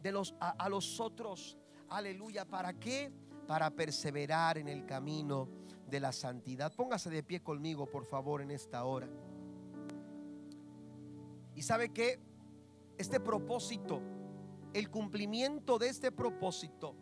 de 0.01 0.13
los 0.13 0.35
a, 0.41 0.69
los 0.69 1.01
otros. 1.01 1.59
Aleluya. 1.91 2.45
¿Para 2.45 2.73
qué? 2.73 3.13
Para 3.47 3.71
perseverar 3.71 4.57
en 4.57 4.69
el 4.69 4.87
camino 4.87 5.49
de 5.91 6.01
la 6.01 6.13
santidad. 6.13 6.73
Póngase 6.75 7.11
de 7.11 7.23
pie 7.23 7.43
conmigo, 7.43 7.87
por 7.87 8.07
favor, 8.07 8.41
en 8.41 8.53
esta 8.53 8.85
hora. 8.85 9.09
Y 11.57 11.63
sabe 11.63 11.89
que 11.89 12.21
este 12.97 13.19
propósito, 13.19 14.01
el 14.73 14.91
cumplimiento 14.91 15.79
de 15.79 15.89
este 15.89 16.13
propósito, 16.13 16.95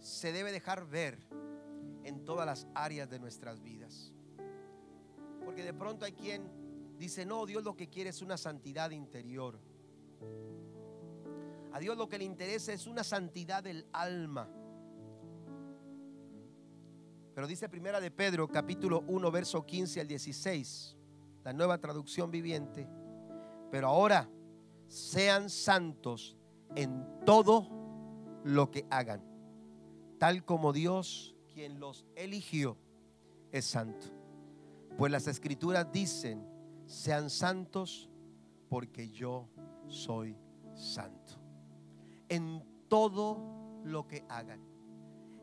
se 0.00 0.32
debe 0.32 0.50
dejar 0.50 0.86
ver 0.86 1.20
en 2.02 2.24
todas 2.24 2.46
las 2.46 2.66
áreas 2.74 3.08
de 3.08 3.20
nuestras 3.20 3.62
vidas. 3.62 4.12
Porque 5.44 5.62
de 5.62 5.74
pronto 5.74 6.04
hay 6.04 6.12
quien 6.12 6.59
dice, 7.00 7.24
no, 7.24 7.46
Dios 7.46 7.64
lo 7.64 7.74
que 7.74 7.88
quiere 7.88 8.10
es 8.10 8.20
una 8.20 8.36
santidad 8.36 8.90
interior. 8.90 9.58
A 11.72 11.80
Dios 11.80 11.96
lo 11.96 12.08
que 12.08 12.18
le 12.18 12.24
interesa 12.24 12.74
es 12.74 12.86
una 12.86 13.02
santidad 13.02 13.64
del 13.64 13.86
alma. 13.92 14.48
Pero 17.34 17.46
dice 17.46 17.70
Primera 17.70 18.00
de 18.00 18.10
Pedro, 18.10 18.48
capítulo 18.48 19.02
1, 19.06 19.30
verso 19.30 19.64
15 19.64 20.00
al 20.02 20.08
16, 20.08 20.96
la 21.42 21.54
nueva 21.54 21.78
traducción 21.78 22.30
viviente. 22.30 22.86
Pero 23.70 23.88
ahora 23.88 24.28
sean 24.86 25.48
santos 25.48 26.36
en 26.76 27.06
todo 27.24 28.42
lo 28.44 28.70
que 28.70 28.86
hagan, 28.90 29.22
tal 30.18 30.44
como 30.44 30.74
Dios 30.74 31.34
quien 31.54 31.80
los 31.80 32.04
eligió 32.14 32.76
es 33.52 33.64
santo. 33.64 34.08
Pues 34.98 35.10
las 35.10 35.28
escrituras 35.28 35.90
dicen, 35.90 36.49
sean 36.90 37.30
santos 37.30 38.10
porque 38.68 39.08
yo 39.10 39.48
soy 39.86 40.36
santo. 40.74 41.34
En 42.28 42.64
todo 42.88 43.80
lo 43.84 44.06
que 44.06 44.24
hagan. 44.28 44.60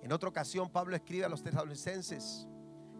En 0.01 0.11
otra 0.11 0.29
ocasión 0.29 0.69
Pablo 0.69 0.95
escribe 0.95 1.25
a 1.25 1.29
los 1.29 1.41
tesalonicenses 1.41 2.47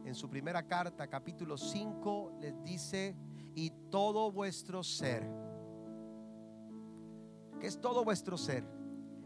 en 0.06 0.16
su 0.16 0.30
primera 0.30 0.66
carta, 0.66 1.08
capítulo 1.08 1.58
5, 1.58 2.38
les 2.40 2.64
dice, 2.64 3.16
y 3.54 3.72
todo 3.92 4.32
vuestro 4.32 4.82
ser, 4.82 5.30
que 7.60 7.68
es 7.68 7.82
todo 7.82 8.06
vuestro 8.06 8.38
ser, 8.38 8.64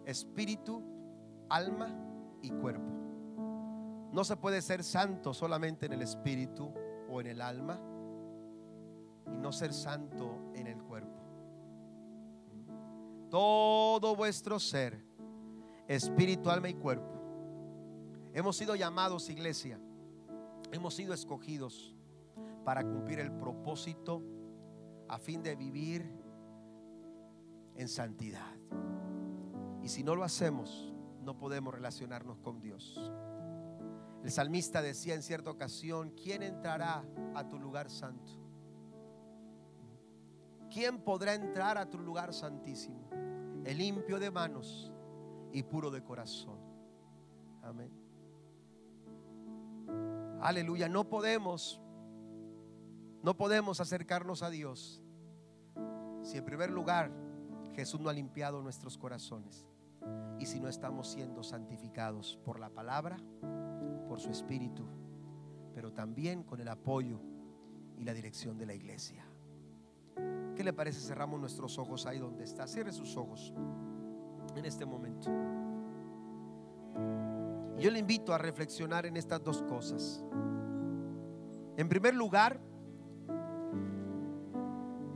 espíritu, 0.06 0.84
alma 1.50 1.96
y 2.42 2.50
cuerpo 2.50 3.02
no 4.12 4.26
se 4.26 4.36
puede 4.36 4.62
ser 4.62 4.84
santo 4.84 5.34
solamente 5.34 5.86
en 5.86 5.94
el 5.94 6.02
espíritu 6.02 6.74
o 7.10 7.22
en 7.22 7.28
el 7.28 7.42
alma 7.42 7.80
y 9.28 9.38
no 9.38 9.52
ser 9.52 9.74
santo 9.74 10.52
en 10.56 10.68
el 10.68 10.82
cuerpo. 10.84 11.20
Todo 13.30 14.16
vuestro 14.16 14.60
ser, 14.60 15.04
espíritu, 15.88 16.50
alma 16.50 16.70
y 16.70 16.74
cuerpo. 16.74 17.22
Hemos 18.34 18.58
sido 18.58 18.76
llamados, 18.76 19.30
iglesia, 19.30 19.80
hemos 20.72 20.96
sido 20.96 21.14
escogidos 21.14 21.96
para 22.64 22.84
cumplir 22.84 23.20
el 23.20 23.32
propósito 23.32 24.22
a 25.08 25.18
fin 25.18 25.44
de 25.44 25.56
vivir 25.56 26.10
en 27.76 27.88
santidad. 27.88 28.56
Y 29.82 29.90
si 29.90 30.04
no 30.04 30.16
lo 30.16 30.24
hacemos, 30.24 30.94
no 31.24 31.38
podemos 31.38 31.74
relacionarnos 31.74 32.38
con 32.40 32.62
Dios. 32.62 33.12
El 34.24 34.32
salmista 34.32 34.82
decía 34.82 35.16
en 35.16 35.24
cierta 35.24 35.50
ocasión, 35.50 36.12
¿quién 36.12 36.44
entrará 36.44 37.04
a 37.36 37.50
tu 37.50 37.60
lugar 37.60 37.90
santo? 37.90 38.41
¿Quién 40.72 41.02
podrá 41.02 41.34
entrar 41.34 41.78
a 41.78 41.90
tu 41.90 42.00
lugar 42.00 42.34
santísimo? 42.34 43.10
El 43.66 43.78
limpio 43.78 44.20
de 44.20 44.32
manos 44.32 44.92
y 45.52 45.64
puro 45.64 45.92
de 45.92 46.02
corazón. 46.02 46.58
Amén. 47.62 47.92
Aleluya, 50.40 50.88
no 50.88 51.08
podemos, 51.10 51.82
no 53.22 53.36
podemos 53.36 53.82
acercarnos 53.82 54.42
a 54.42 54.50
Dios 54.50 55.04
si 56.24 56.38
en 56.38 56.46
primer 56.46 56.72
lugar 56.72 57.12
Jesús 57.76 58.00
no 58.00 58.10
ha 58.10 58.14
limpiado 58.14 58.62
nuestros 58.62 58.98
corazones 58.98 59.68
y 60.40 60.46
si 60.46 60.60
no 60.60 60.68
estamos 60.68 61.12
siendo 61.12 61.44
santificados 61.44 62.40
por 62.46 62.60
la 62.60 62.70
palabra 62.70 63.18
por 64.08 64.20
su 64.20 64.32
espíritu, 64.32 64.88
pero 65.76 65.92
también 65.94 66.44
con 66.44 66.60
el 66.62 66.70
apoyo 66.70 67.20
y 67.98 68.04
la 68.04 68.14
dirección 68.14 68.58
de 68.58 68.66
la 68.66 68.74
iglesia. 68.74 69.31
¿Qué 70.56 70.64
le 70.64 70.74
parece? 70.74 71.00
Cerramos 71.00 71.40
nuestros 71.40 71.78
ojos 71.78 72.06
ahí 72.06 72.20
donde 72.20 72.44
está. 72.44 72.68
Cierre 72.68 72.92
sus 72.92 73.16
ojos 73.18 73.54
en 74.56 74.66
este 74.66 74.86
momento. 74.86 75.30
Yo 77.80 77.90
le 77.90 78.00
invito 78.00 78.34
a 78.34 78.38
reflexionar 78.38 79.06
en 79.06 79.18
estas 79.18 79.44
dos 79.44 79.64
cosas. 79.64 80.24
En 81.78 81.90
primer 81.90 82.14
lugar, 82.14 82.60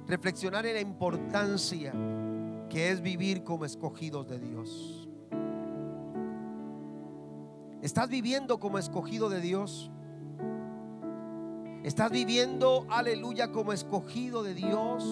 reflexionar 0.07 0.65
en 0.65 0.73
la 0.75 0.81
importancia 0.81 1.93
que 2.69 2.89
es 2.89 3.01
vivir 3.01 3.43
como 3.43 3.65
escogidos 3.65 4.27
de 4.27 4.39
Dios. 4.39 5.09
¿Estás 7.81 8.09
viviendo 8.09 8.59
como 8.59 8.79
escogido 8.79 9.29
de 9.29 9.41
Dios? 9.41 9.91
¿Estás 11.85 12.09
viviendo, 12.09 12.87
aleluya, 12.89 13.51
como 13.51 13.71
escogido 13.71 14.41
de 14.41 14.55
Dios? 14.55 15.03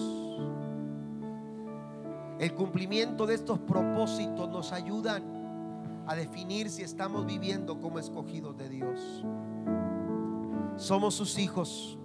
El 2.40 2.52
cumplimiento 2.54 3.26
de 3.26 3.36
estos 3.36 3.60
propósitos 3.60 4.48
nos 4.50 4.72
ayudan 4.72 5.22
a 6.08 6.16
definir 6.16 6.68
si 6.68 6.82
estamos 6.82 7.26
viviendo 7.26 7.80
como 7.80 8.00
escogidos 8.00 8.58
de 8.58 8.68
Dios. 8.68 9.24
Somos 10.76 11.14
sus 11.14 11.38
hijos. 11.38 11.96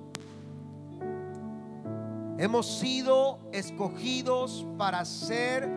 Hemos 2.37 2.67
sido 2.67 3.39
escogidos 3.51 4.67
para 4.77 5.03
ser 5.03 5.67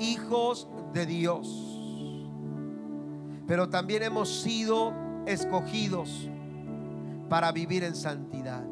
hijos 0.00 0.66
de 0.92 1.06
Dios 1.06 1.70
pero 3.50 3.68
también 3.68 4.04
hemos 4.04 4.28
sido 4.42 4.94
escogidos 5.26 6.29
para 7.30 7.52
vivir 7.52 7.84
en 7.84 7.94
santidad. 7.94 8.69